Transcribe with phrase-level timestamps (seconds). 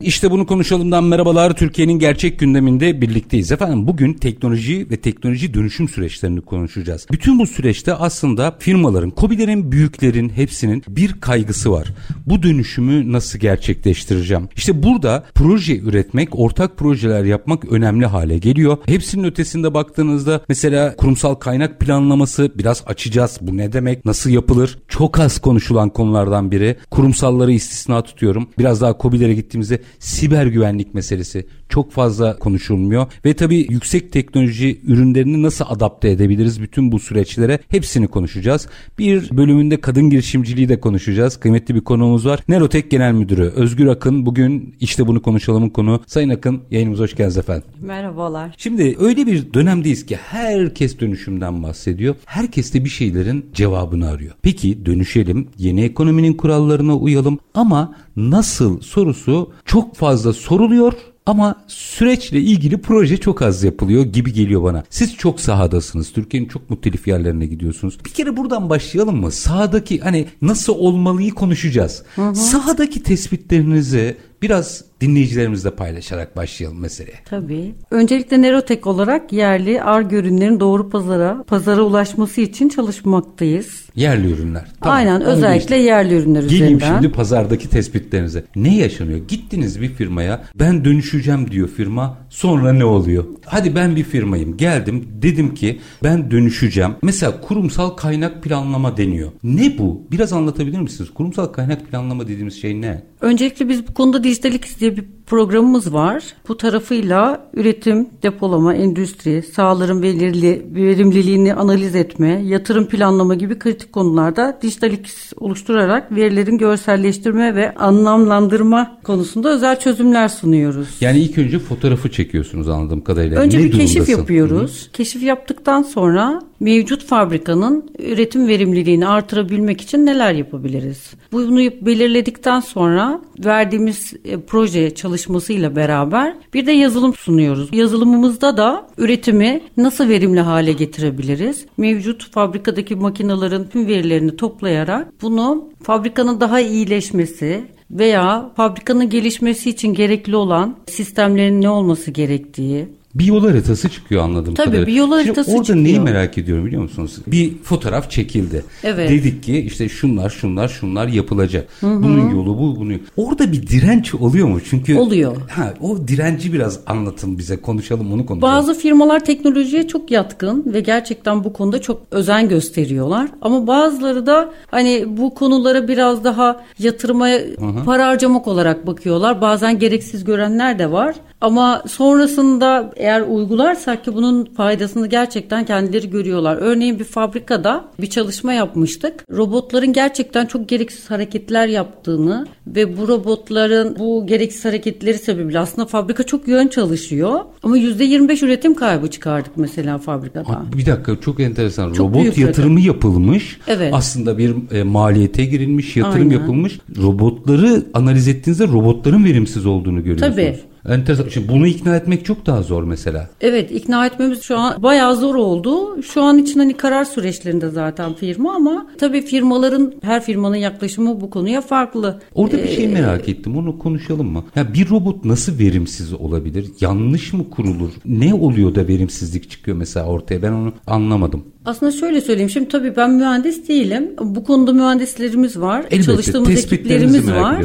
[0.00, 1.56] İşte bunu konuşalımdan merhabalar.
[1.56, 3.52] Türkiye'nin gerçek gündeminde birlikteyiz.
[3.52, 7.06] Efendim bugün teknoloji ve teknoloji dönüşüm süreçlerini konuşacağız.
[7.12, 11.88] Bütün bu süreçte aslında firmaların, kobilerin, büyüklerin hepsinin bir kaygısı var.
[12.26, 14.48] Bu dönüşümü nasıl gerçekleştireceğim?
[14.56, 18.78] İşte burada proje üretmek, ortak projeler yapmak önemli hale geliyor.
[18.86, 23.38] Hepsinin ötesinde baktığınızda mesela kurumsal kaynak planlaması biraz açacağız.
[23.40, 24.04] Bu ne demek?
[24.04, 24.78] Nasıl yapılır?
[24.88, 26.76] Çok az konuşulan konulardan biri.
[26.90, 28.48] Kurumsalları istisna tutuyorum.
[28.58, 35.42] Biraz daha kobilere gittiğimizde siber güvenlik meselesi çok fazla konuşulmuyor ve tabii yüksek teknoloji ürünlerini
[35.42, 38.68] nasıl adapte edebiliriz bütün bu süreçlere hepsini konuşacağız.
[38.98, 41.36] Bir bölümünde kadın girişimciliği de konuşacağız.
[41.36, 42.40] Kıymetli bir konuğumuz var.
[42.48, 46.00] Nerotek Genel Müdürü Özgür Akın bugün işte bunu konuşalımın konu.
[46.06, 47.64] Sayın Akın yayınımıza hoş geldiniz efendim.
[47.80, 48.54] Merhabalar.
[48.58, 52.14] Şimdi öyle bir dönemdeyiz ki herkes dönüşümden bahsediyor.
[52.24, 54.34] Herkes de bir şeylerin cevabını arıyor.
[54.42, 60.92] Peki dönüşelim, yeni ekonominin kurallarına uyalım ama nasıl sorusu çok fazla soruluyor
[61.26, 64.84] ama süreçle ilgili proje çok az yapılıyor gibi geliyor bana.
[64.90, 66.12] Siz çok sahadasınız.
[66.12, 67.98] Türkiye'nin çok muhtelif yerlerine gidiyorsunuz.
[68.04, 69.30] Bir kere buradan başlayalım mı?
[69.30, 72.02] Sahadaki hani nasıl olmalıyı konuşacağız.
[72.16, 72.34] Hı hı.
[72.34, 77.16] Sahadaki tespitlerinizi biraz dinleyicilerimizle paylaşarak başlayalım meseleye.
[77.24, 77.74] Tabii.
[77.90, 83.84] Öncelikle Nerotek olarak yerli ARGE ürünlerin doğru pazara, pazara ulaşması için çalışmaktayız.
[83.96, 84.64] Yerli ürünler.
[84.80, 84.96] Tamam.
[84.96, 87.00] Aynen özellikle yerli ürünler Geleyim üzerinden.
[87.00, 88.44] şimdi pazardaki tespitlerinize.
[88.56, 89.18] Ne yaşanıyor?
[89.28, 92.18] Gittiniz bir firmaya ben dönüşeceğim diyor firma.
[92.30, 93.24] Sonra ne oluyor?
[93.46, 94.56] Hadi ben bir firmayım.
[94.56, 96.90] Geldim dedim ki ben dönüşeceğim.
[97.02, 99.32] Mesela kurumsal kaynak planlama deniyor.
[99.44, 100.02] Ne bu?
[100.10, 101.10] Biraz anlatabilir misiniz?
[101.14, 103.02] Kurumsal kaynak planlama dediğimiz şey ne?
[103.20, 106.24] Öncelikle biz bu konuda Dijitalix diye bir programımız var.
[106.48, 114.58] Bu tarafıyla üretim, depolama, endüstri, sahaların verimli, verimliliğini analiz etme, yatırım planlama gibi kritik konularda
[114.62, 120.88] Dijitalix oluşturarak verilerin görselleştirme ve anlamlandırma konusunda özel çözümler sunuyoruz.
[121.00, 123.40] Yani ilk önce fotoğrafı çekiyorsunuz anladığım kadarıyla.
[123.40, 124.82] Önce ne bir keşif yapıyoruz.
[124.82, 124.92] Hı-hı.
[124.92, 131.10] Keşif yaptıktan sonra mevcut fabrikanın üretim verimliliğini artırabilmek için neler yapabiliriz?
[131.32, 134.13] Bunu belirledikten sonra verdiğimiz
[134.46, 137.68] proje çalışmasıyla beraber bir de yazılım sunuyoruz.
[137.72, 141.66] Yazılımımızda da üretimi nasıl verimli hale getirebiliriz?
[141.76, 150.36] Mevcut fabrikadaki makinelerin tüm verilerini toplayarak bunu fabrikanın daha iyileşmesi, veya fabrikanın gelişmesi için gerekli
[150.36, 154.86] olan sistemlerin ne olması gerektiği, bir yol haritası çıkıyor anladığım Tabii, kadarıyla.
[154.86, 155.84] bir yol haritası Şimdi orada çıkıyor.
[155.84, 157.16] neyi merak ediyorum biliyor musunuz?
[157.26, 158.64] Bir fotoğraf çekildi.
[158.84, 159.10] Evet.
[159.10, 161.68] Dedik ki işte şunlar şunlar şunlar yapılacak.
[161.80, 162.02] Hı-hı.
[162.02, 162.92] Bunun yolu bu bunu.
[163.16, 164.58] Orada bir direnç oluyor mu?
[164.70, 165.36] Çünkü oluyor.
[165.50, 168.54] Ha, o direnci biraz anlatın bize konuşalım onu konuşalım.
[168.54, 173.28] Bazı firmalar teknolojiye çok yatkın ve gerçekten bu konuda çok özen gösteriyorlar.
[173.42, 177.84] Ama bazıları da hani bu konulara biraz daha yatırmaya Hı-hı.
[177.84, 179.40] para harcamak olarak bakıyorlar.
[179.40, 181.14] Bazen gereksiz görenler de var.
[181.40, 186.56] Ama sonrasında eğer uygularsak ki bunun faydasını gerçekten kendileri görüyorlar.
[186.60, 189.24] Örneğin bir fabrikada bir çalışma yapmıştık.
[189.30, 196.22] Robotların gerçekten çok gereksiz hareketler yaptığını ve bu robotların bu gereksiz hareketleri sebebiyle aslında fabrika
[196.22, 197.40] çok yön çalışıyor.
[197.62, 200.48] Ama %25 üretim kaybı çıkardık mesela fabrikada.
[200.48, 201.92] Ha, bir dakika çok enteresan.
[201.92, 202.86] Çok Robot yatırımı rakam.
[202.86, 203.58] yapılmış.
[203.66, 203.94] Evet.
[203.94, 206.40] Aslında bir e, maliyete girilmiş, yatırım Aynen.
[206.40, 206.78] yapılmış.
[207.02, 210.32] Robotları analiz ettiğinizde robotların verimsiz olduğunu görüyorsunuz.
[210.34, 210.73] Tabii.
[210.88, 211.28] Enteresan.
[211.28, 213.28] Şimdi bunu ikna etmek çok daha zor mesela.
[213.40, 216.02] Evet ikna etmemiz şu an bayağı zor oldu.
[216.02, 221.30] Şu an için hani karar süreçlerinde zaten firma ama tabii firmaların her firmanın yaklaşımı bu
[221.30, 222.20] konuya farklı.
[222.34, 223.56] Orada bir şey merak ettim.
[223.56, 224.44] Onu konuşalım mı?
[224.56, 226.66] Ya bir robot nasıl verimsiz olabilir?
[226.80, 227.90] Yanlış mı kurulur?
[228.04, 230.42] Ne oluyor da verimsizlik çıkıyor mesela ortaya?
[230.42, 231.44] Ben onu anlamadım.
[231.64, 232.50] Aslında şöyle söyleyeyim.
[232.50, 234.10] Şimdi tabii ben mühendis değilim.
[234.20, 235.80] Bu konuda mühendislerimiz var.
[235.90, 237.64] Elbette, Çalıştığımız ekiplerimiz var.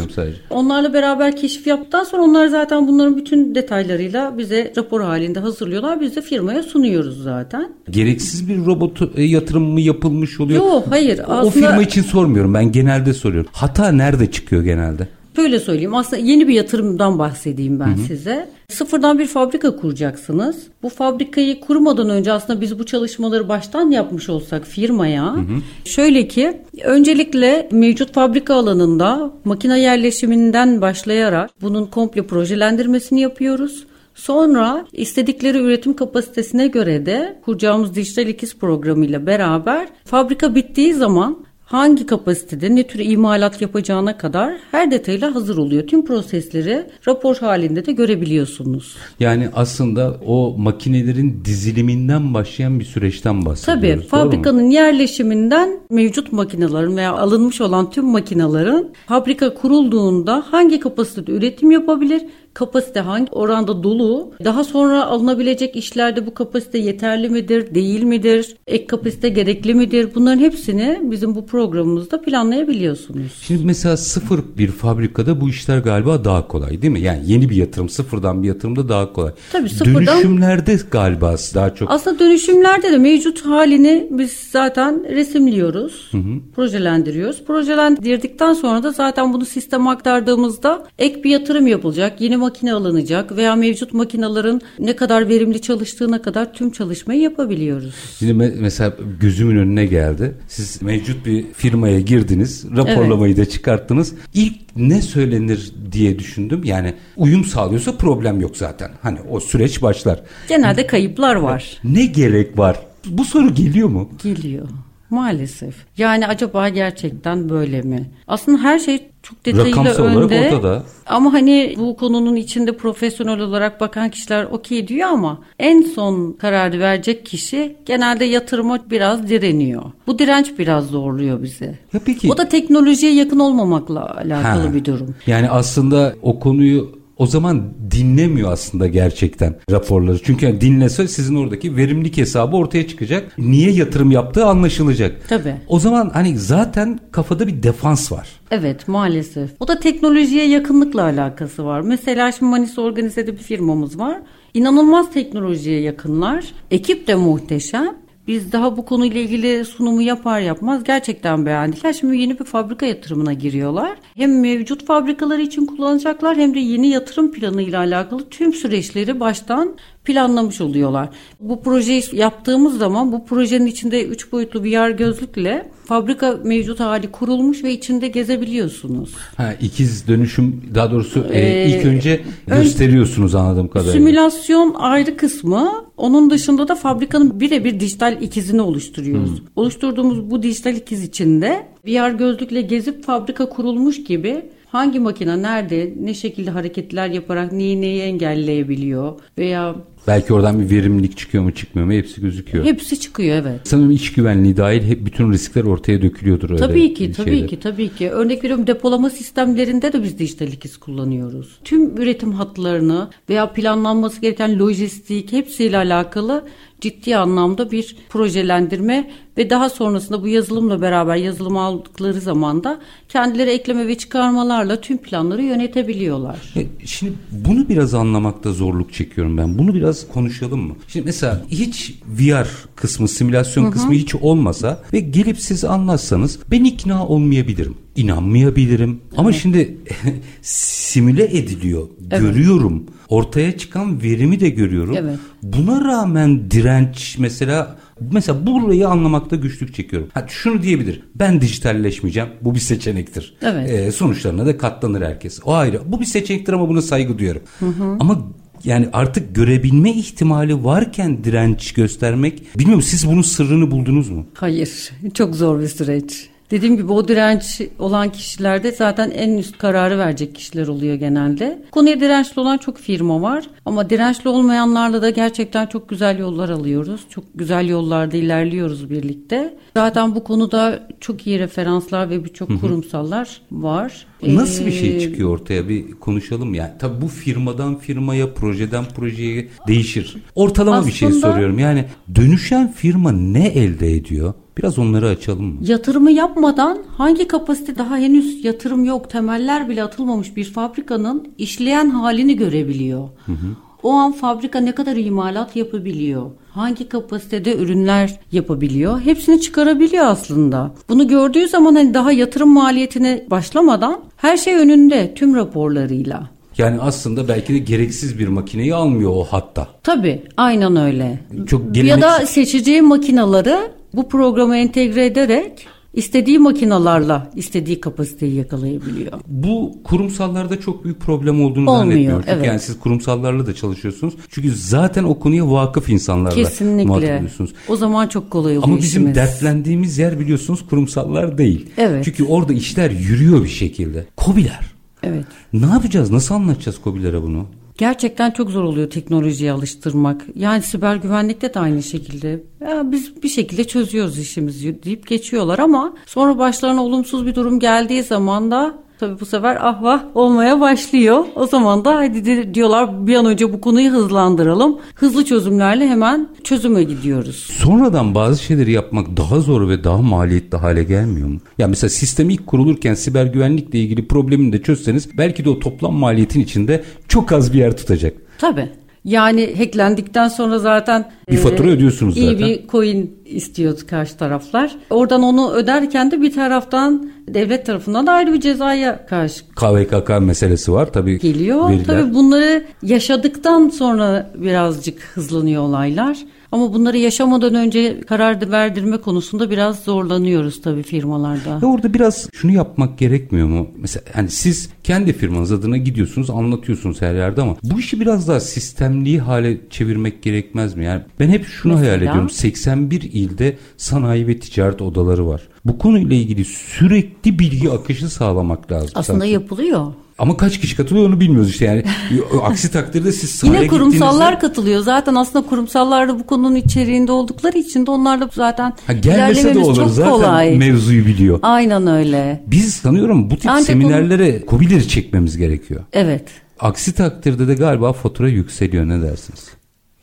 [0.50, 6.02] Onlarla beraber keşif yaptıktan sonra onlar zaten bunların bütün detaylarıyla bize rapor halinde hazırlıyorlar.
[6.02, 7.70] Biz de firmaya sunuyoruz zaten.
[7.90, 10.66] Gereksiz bir robot e, yatırım mı yapılmış oluyor?
[10.66, 11.20] Yok hayır.
[11.24, 11.46] Aslında...
[11.46, 12.54] O firma için sormuyorum.
[12.54, 13.52] Ben genelde soruyorum.
[13.54, 15.08] Hata nerede çıkıyor genelde?
[15.36, 18.06] Şöyle söyleyeyim aslında yeni bir yatırımdan bahsedeyim ben hı hı.
[18.08, 18.50] size.
[18.70, 20.68] Sıfırdan bir fabrika kuracaksınız.
[20.84, 25.34] Bu fabrikayı kurmadan önce aslında biz bu çalışmaları baştan yapmış olsak firmaya.
[25.34, 25.62] Hı hı.
[25.86, 33.86] Şöyle ki öncelikle mevcut fabrika alanında makine yerleşiminden başlayarak bunun komple projelendirmesini yapıyoruz.
[34.16, 41.38] Sonra istedikleri üretim kapasitesine göre de kuracağımız dijital ikiz programıyla beraber fabrika bittiği zaman
[41.70, 45.88] hangi kapasitede ne tür imalat yapacağına kadar her detayla hazır oluyor.
[45.88, 48.96] Tüm prosesleri rapor halinde de görebiliyorsunuz.
[49.20, 53.92] Yani aslında o makinelerin diziliminden başlayan bir süreçten bahsediyoruz.
[53.92, 61.72] Tabii fabrikanın yerleşiminden mevcut makinelerin veya alınmış olan tüm makinelerin fabrika kurulduğunda hangi kapasitede üretim
[61.72, 62.22] yapabilir,
[62.54, 68.88] kapasite hangi oranda dolu, daha sonra alınabilecek işlerde bu kapasite yeterli midir, değil midir, ek
[68.88, 70.10] kapasite gerekli midir?
[70.16, 73.32] Bunların hepsini bizim bu programımızda planlayabiliyorsunuz.
[73.42, 77.02] Şimdi mesela sıfır bir fabrikada bu işler galiba daha kolay değil mi?
[77.02, 79.32] Yani yeni bir yatırım, sıfırdan bir yatırımda daha kolay.
[79.52, 80.06] Tabii sıfırdan.
[80.08, 81.92] Dönüşümlerde galiba daha çok.
[81.92, 86.54] Aslında dönüşümlerde de mevcut halini biz zaten resimliyoruz, hı hı.
[86.56, 87.44] projelendiriyoruz.
[87.44, 93.56] Projelendirdikten sonra da zaten bunu sisteme aktardığımızda ek bir yatırım yapılacak, yeni makine alınacak veya
[93.56, 97.96] mevcut makinelerin ne kadar verimli çalıştığına kadar tüm çalışmayı yapabiliyoruz.
[98.20, 100.36] Şimdi mesela gözümün önüne geldi.
[100.48, 103.48] Siz mevcut bir firmaya girdiniz, raporlamayı evet.
[103.48, 104.14] da çıkarttınız.
[104.34, 106.62] İlk ne söylenir diye düşündüm.
[106.64, 108.92] Yani uyum sağlıyorsa problem yok zaten.
[109.02, 110.22] Hani o süreç başlar.
[110.48, 111.80] Genelde kayıplar var.
[111.84, 112.80] Ne gerek var?
[113.06, 114.10] Bu soru geliyor mu?
[114.24, 114.68] Geliyor.
[115.10, 115.76] Maalesef.
[115.98, 118.10] Yani acaba gerçekten böyle mi?
[118.28, 120.18] Aslında her şey çok detaylı Rakamsal önde.
[120.18, 120.84] olarak ortada.
[121.06, 126.80] Ama hani bu konunun içinde profesyonel olarak bakan kişiler okey diyor ama en son kararı
[126.80, 129.84] verecek kişi genelde yatırıma biraz direniyor.
[130.08, 131.78] Bu direnç biraz zorluyor bizi.
[131.94, 132.32] Ya peki.
[132.32, 134.74] O da teknolojiye yakın olmamakla alakalı ha.
[134.74, 135.16] bir durum.
[135.28, 140.20] Yani aslında o konuyu o zaman dinlemiyor aslında gerçekten raporları.
[140.24, 143.38] Çünkü yani dinlese sizin oradaki verimlilik hesabı ortaya çıkacak.
[143.38, 145.30] Niye yatırım yaptığı anlaşılacak.
[145.30, 145.56] Tabii.
[145.68, 148.28] O zaman hani zaten kafada bir defans var.
[148.52, 149.50] Evet maalesef.
[149.60, 151.82] O da teknolojiye yakınlıkla alakası var.
[151.82, 154.18] Mesela şimdi Manisa Organize'de bir firmamız var.
[154.54, 156.46] İnanılmaz teknolojiye yakınlar.
[156.72, 157.96] Ekip de muhteşem.
[158.30, 161.94] Biz daha bu konuyla ilgili sunumu yapar yapmaz gerçekten beğendiler.
[161.94, 163.98] Şimdi yeni bir fabrika yatırımına giriyorlar.
[164.16, 169.78] Hem mevcut fabrikaları için kullanacaklar hem de yeni yatırım planıyla alakalı tüm süreçleri baştan
[170.10, 171.10] planlamış oluyorlar.
[171.40, 177.12] Bu projeyi yaptığımız zaman bu projenin içinde üç boyutlu bir yer gözlükle fabrika mevcut hali
[177.12, 179.14] kurulmuş ve içinde gezebiliyorsunuz.
[179.38, 183.94] Ha, ikiz dönüşüm daha doğrusu ee, ilk önce gösteriyorsunuz anladığım kadarıyla.
[183.94, 185.72] Simülasyon ayrı kısmı.
[185.98, 189.30] Onun dışında da fabrikanın birebir dijital ikizini oluşturuyoruz.
[189.30, 189.48] Hmm.
[189.56, 196.14] Oluşturduğumuz bu dijital ikiz içinde VR gözlükle gezip fabrika kurulmuş gibi hangi makine nerede ne
[196.14, 199.76] şekilde hareketler yaparak neyi neyi engelleyebiliyor veya
[200.08, 202.66] Belki oradan bir verimlilik çıkıyor mu çıkmıyor mu hepsi gözüküyor.
[202.66, 203.60] Hepsi çıkıyor evet.
[203.64, 206.60] Sanırım iç güvenliği dahil hep bütün riskler ortaya dökülüyordur öyle.
[206.60, 207.48] Tabii ki tabii şeyler.
[207.48, 208.10] ki tabii ki.
[208.10, 211.60] Örnek veriyorum depolama sistemlerinde de biz dijital ikiz kullanıyoruz.
[211.64, 216.46] Tüm üretim hatlarını veya planlanması gereken lojistik hepsiyle alakalı
[216.82, 222.80] ciddi anlamda bir projelendirme ve daha sonrasında bu yazılımla beraber yazılım aldıkları zaman da
[223.10, 226.54] kendileri ekleme ve çıkarmalarla tüm planları yönetebiliyorlar.
[226.56, 229.58] E, şimdi bunu biraz anlamakta zorluk çekiyorum ben.
[229.58, 230.76] Bunu biraz konuşalım mı?
[230.88, 233.72] Şimdi mesela hiç VR kısmı, simülasyon Hı-hı.
[233.72, 238.90] kısmı hiç olmasa ve gelip siz anlatsanız ben ikna olmayabilirim inanmayabilirim.
[238.90, 239.20] Evet.
[239.20, 239.78] Ama şimdi
[240.42, 241.88] simüle ediliyor.
[242.12, 242.22] Evet.
[242.22, 242.84] Görüyorum.
[243.10, 244.96] Ortaya çıkan verimi de görüyorum.
[244.98, 245.20] Evet.
[245.44, 247.76] Buna rağmen direnç mesela
[248.12, 250.10] mesela burayı anlamakta güçlük çekiyorum.
[250.14, 251.04] Ha, şunu diyebilir.
[251.16, 252.30] Ben dijitalleşmeyeceğim.
[252.42, 253.36] Bu bir seçenektir.
[253.42, 253.70] Evet.
[253.72, 255.40] Ee, sonuçlarına da katlanır herkes.
[255.46, 255.82] O ayrı.
[255.86, 257.42] Bu bir seçenektir ama buna saygı duyarım.
[257.60, 257.98] Hı hı.
[258.00, 258.28] Ama
[258.64, 264.26] yani artık görebilme ihtimali varken direnç göstermek bilmiyorum siz bunun sırrını buldunuz mu?
[264.34, 264.92] Hayır.
[265.14, 266.30] Çok zor bir süreç.
[266.52, 271.62] Dediğim gibi o direnç olan kişilerde zaten en üst kararı verecek kişiler oluyor genelde.
[271.72, 277.02] Konuya dirençli olan çok firma var ama dirençli olmayanlarla da gerçekten çok güzel yollar alıyoruz.
[277.10, 279.54] Çok güzel yollarda ilerliyoruz birlikte.
[279.78, 284.06] Zaten bu konuda çok iyi referanslar ve birçok kurumsallar var.
[284.24, 286.72] Nasıl bir şey ee, çıkıyor ortaya bir konuşalım yani.
[286.80, 290.18] Tabii bu firmadan firmaya, projeden projeye değişir.
[290.36, 291.60] Ortalama bir şey soruyorum.
[291.60, 294.34] Yani dönüşen firma ne elde ediyor?
[294.60, 295.60] Biraz onları açalım mı?
[295.62, 302.36] Yatırımı yapmadan hangi kapasite daha henüz yatırım yok, temeller bile atılmamış bir fabrikanın işleyen halini
[302.36, 303.10] görebiliyor.
[303.26, 303.56] Hı hı.
[303.84, 306.32] O an fabrika ne kadar imalat yapabiliyor?
[306.52, 309.02] Hangi kapasitede ürünler yapabiliyor?
[309.02, 310.72] Hepsini çıkarabiliyor aslında.
[310.90, 316.30] Bunu gördüğü zaman hani daha yatırım maliyetine başlamadan her şey önünde tüm raporlarıyla.
[316.58, 319.68] Yani aslında belki de gereksiz bir makineyi almıyor o hatta.
[319.84, 321.20] Tabii aynen öyle.
[321.48, 322.10] Çok geleneksel.
[322.10, 329.12] Ya da seçeceği makinaları bu programa entegre ederek istediği makinalarla istediği kapasiteyi yakalayabiliyor.
[329.28, 332.22] Bu kurumsallarda çok büyük problem olduğunu Olmuyor, zannetmiyorum.
[332.22, 332.48] Çünkü evet.
[332.48, 334.14] yani siz kurumsallarla da çalışıyorsunuz.
[334.30, 337.24] Çünkü zaten o konuya vakıf insanlarla Kesinlikle.
[337.68, 339.16] O zaman çok kolay oluyor Ama bizim işimiz.
[339.16, 341.66] dertlendiğimiz yer biliyorsunuz kurumsallar değil.
[341.78, 342.06] Evet.
[342.06, 344.06] Çünkü orada işler yürüyor bir şekilde.
[344.18, 344.60] Kobiler.
[345.04, 345.26] Evet.
[345.54, 346.12] Ne yapacağız?
[346.12, 347.46] Nasıl anlatacağız Kobilere bunu?
[347.80, 350.26] Gerçekten çok zor oluyor teknolojiye alıştırmak.
[350.36, 352.44] Yani siber güvenlikte de aynı şekilde.
[352.62, 358.04] Ya biz bir şekilde çözüyoruz işimizi deyip geçiyorlar ama sonra başlarına olumsuz bir durum geldiği
[358.04, 361.26] zaman da tabii bu sefer ah vah olmaya başlıyor.
[361.36, 364.78] O zaman da hadi di- diyorlar bir an önce bu konuyu hızlandıralım.
[364.96, 367.36] Hızlı çözümlerle hemen çözüme gidiyoruz.
[367.52, 371.40] Sonradan bazı şeyleri yapmak daha zor ve daha maliyetli hale gelmiyor mu?
[371.58, 375.94] Ya mesela sistem ilk kurulurken siber güvenlikle ilgili problemini de çözseniz belki de o toplam
[375.94, 378.14] maliyetin içinde çok az bir yer tutacak.
[378.38, 378.70] Tabii.
[379.10, 382.48] Yani hacklendikten sonra zaten Bir fatura ödüyorsunuz iyi zaten.
[382.48, 384.76] bir coin istiyordu karşı taraflar.
[384.90, 390.72] Oradan onu öderken de bir taraftan devlet tarafından da ayrı bir cezaya karşı KVKK meselesi
[390.72, 391.20] var tabii.
[391.20, 391.70] geliyor.
[391.70, 391.86] veriler.
[391.86, 396.18] Tabii bunları yaşadıktan sonra birazcık hızlanıyor olaylar.
[396.52, 401.62] Ama bunları yaşamadan önce karar verdirme konusunda biraz zorlanıyoruz tabii firmalarda.
[401.62, 403.68] Ve orada biraz şunu yapmak gerekmiyor mu?
[403.78, 408.40] Mesela hani siz kendi firmanız adına gidiyorsunuz anlatıyorsunuz her yerde ama bu işi biraz daha
[408.40, 410.86] sistemli hale çevirmek gerekmez mi?
[410.86, 411.88] Yani ben hep şunu Mesela?
[411.88, 412.30] hayal ediyorum.
[412.30, 415.42] 81 ilde sanayi ve ticaret odaları var.
[415.66, 418.92] Bu konuyla ilgili sürekli bilgi akışı sağlamak lazım.
[418.96, 419.34] Aslında sanki.
[419.34, 419.94] yapılıyor.
[420.20, 421.84] Ama kaç kişi katılıyor onu bilmiyoruz işte yani.
[422.44, 424.82] Aksi takdirde siz sahaya Yine kurumsallar gittiğinizde- katılıyor.
[424.82, 429.60] Zaten aslında kurumsallar da bu konunun içeriğinde oldukları için de onlarla zaten Ha, gelmese de
[429.60, 430.58] olur çok zaten kolay.
[430.58, 431.40] mevzuyu biliyor.
[431.42, 432.44] Aynen öyle.
[432.48, 435.82] Biz sanıyorum bu tip Ancak seminerlere kobileri çekmemiz gerekiyor.
[435.94, 436.24] Evet.
[436.60, 439.48] Aksi takdirde de galiba fatura yükseliyor ne dersiniz?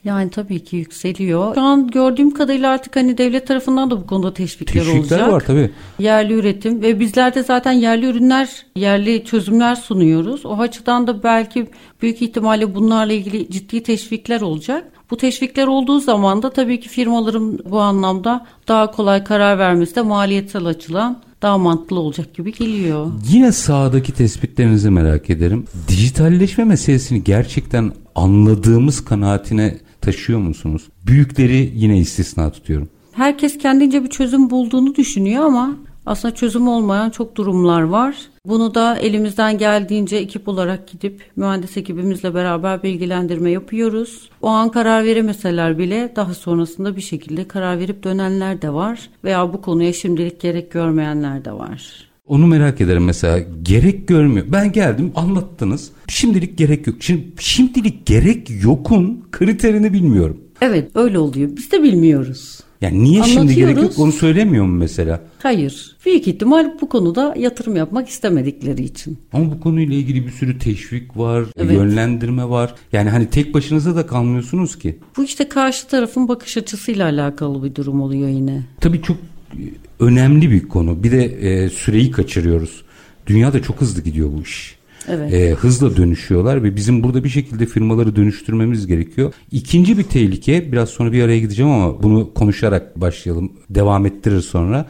[0.06, 1.54] Yani tabii ki yükseliyor.
[1.54, 5.32] Şu an gördüğüm kadarıyla artık hani devlet tarafından da bu konuda teşvikler, Teşvikler olacak.
[5.32, 5.70] var tabii.
[5.98, 10.46] Yerli üretim ve bizler de zaten yerli ürünler, yerli çözümler sunuyoruz.
[10.46, 11.66] O açıdan da belki
[12.02, 14.84] büyük ihtimalle bunlarla ilgili ciddi teşvikler olacak.
[15.10, 20.02] Bu teşvikler olduğu zaman da tabii ki firmaların bu anlamda daha kolay karar vermesi de
[20.02, 23.06] maliyetsel açıdan daha mantıklı olacak gibi geliyor.
[23.28, 25.64] Yine sahadaki tespitlerinizi merak ederim.
[25.88, 30.82] Dijitalleşme meselesini gerçekten anladığımız kanaatine taşıyor musunuz?
[31.06, 32.88] Büyükleri yine istisna tutuyorum.
[33.12, 38.16] Herkes kendince bir çözüm bulduğunu düşünüyor ama aslında çözüm olmayan çok durumlar var.
[38.46, 44.30] Bunu da elimizden geldiğince ekip olarak gidip mühendis ekibimizle beraber bilgilendirme yapıyoruz.
[44.42, 49.52] O an karar veremeseler bile daha sonrasında bir şekilde karar verip dönenler de var veya
[49.52, 52.05] bu konuya şimdilik gerek görmeyenler de var.
[52.26, 54.46] Onu merak ederim mesela gerek görmüyor.
[54.48, 55.90] Ben geldim anlattınız.
[56.08, 56.96] Şimdilik gerek yok.
[57.00, 60.40] Şimdi şimdilik gerek yokun kriterini bilmiyorum.
[60.60, 61.50] Evet öyle oluyor.
[61.56, 62.60] Biz de bilmiyoruz.
[62.80, 65.20] Yani niye şimdi gerek yok onu söylemiyor mu mesela?
[65.42, 65.96] Hayır.
[66.06, 69.18] Büyük ihtimal bu konuda yatırım yapmak istemedikleri için.
[69.32, 71.72] Ama bu konuyla ilgili bir sürü teşvik var, Evet.
[71.74, 72.74] yönlendirme var.
[72.92, 74.98] Yani hani tek başınıza da kalmıyorsunuz ki.
[75.16, 78.62] Bu işte karşı tarafın bakış açısıyla alakalı bir durum oluyor yine.
[78.80, 79.16] Tabii çok
[80.00, 81.02] önemli bir konu.
[81.02, 82.82] Bir de e, süreyi kaçırıyoruz.
[83.26, 84.76] Dünyada çok hızlı gidiyor bu iş.
[85.08, 85.32] Evet.
[85.34, 89.32] E, hızla dönüşüyorlar ve bizim burada bir şekilde firmaları dönüştürmemiz gerekiyor.
[89.52, 93.52] İkinci bir tehlike biraz sonra bir araya gideceğim ama bunu konuşarak başlayalım.
[93.70, 94.86] Devam ettirir sonra.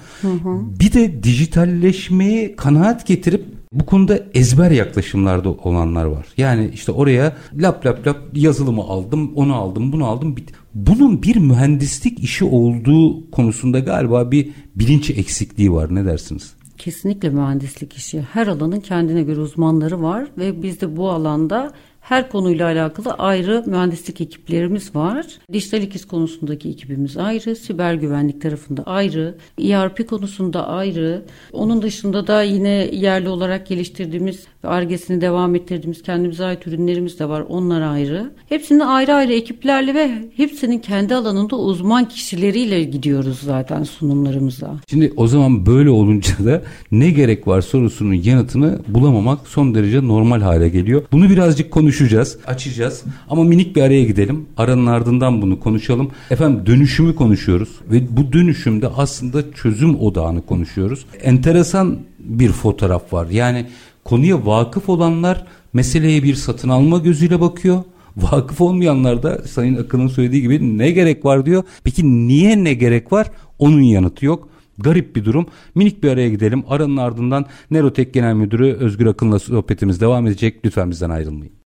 [0.81, 6.27] Bir de dijitalleşmeye kanaat getirip bu konuda ezber yaklaşımlarda olanlar var.
[6.37, 10.37] Yani işte oraya lap lap lap yazılımı aldım, onu aldım, bunu aldım.
[10.37, 15.95] bit- Bunun bir mühendislik işi olduğu konusunda galiba bir bilinç eksikliği var.
[15.95, 16.53] Ne dersiniz?
[16.79, 18.21] Kesinlikle mühendislik işi.
[18.21, 21.73] Her alanın kendine göre uzmanları var ve biz de bu alanda
[22.09, 25.27] her konuyla alakalı ayrı mühendislik ekiplerimiz var.
[25.53, 31.23] Dijital ikiz konusundaki ekibimiz ayrı, siber güvenlik tarafında ayrı, ERP konusunda ayrı.
[31.53, 37.29] Onun dışında da yine yerli olarak geliştirdiğimiz ve argesini devam ettirdiğimiz kendimize ait ürünlerimiz de
[37.29, 37.45] var.
[37.49, 38.31] Onlar ayrı.
[38.49, 44.77] Hepsinin ayrı ayrı ekiplerle ve hepsinin kendi alanında uzman kişileriyle gidiyoruz zaten sunumlarımıza.
[44.91, 50.41] Şimdi o zaman böyle olunca da ne gerek var sorusunun yanıtını bulamamak son derece normal
[50.41, 51.03] hale geliyor.
[51.13, 54.47] Bunu birazcık konuşacağız, açacağız ama minik bir araya gidelim.
[54.57, 56.11] Aranın ardından bunu konuşalım.
[56.31, 61.07] Efendim dönüşümü konuşuyoruz ve bu dönüşümde aslında çözüm odağını konuşuyoruz.
[61.23, 63.27] Enteresan bir fotoğraf var.
[63.31, 63.67] Yani
[64.05, 67.85] konuya vakıf olanlar meseleye bir satın alma gözüyle bakıyor.
[68.17, 71.63] Vakıf olmayanlar da Sayın Akın'ın söylediği gibi ne gerek var diyor.
[71.85, 73.31] Peki niye ne gerek var?
[73.59, 74.49] Onun yanıtı yok.
[74.79, 75.47] Garip bir durum.
[75.75, 76.65] Minik bir araya gidelim.
[76.69, 80.61] Aranın ardından Nerotek Genel Müdürü Özgür Akın'la sohbetimiz devam edecek.
[80.65, 81.66] Lütfen bizden ayrılmayın.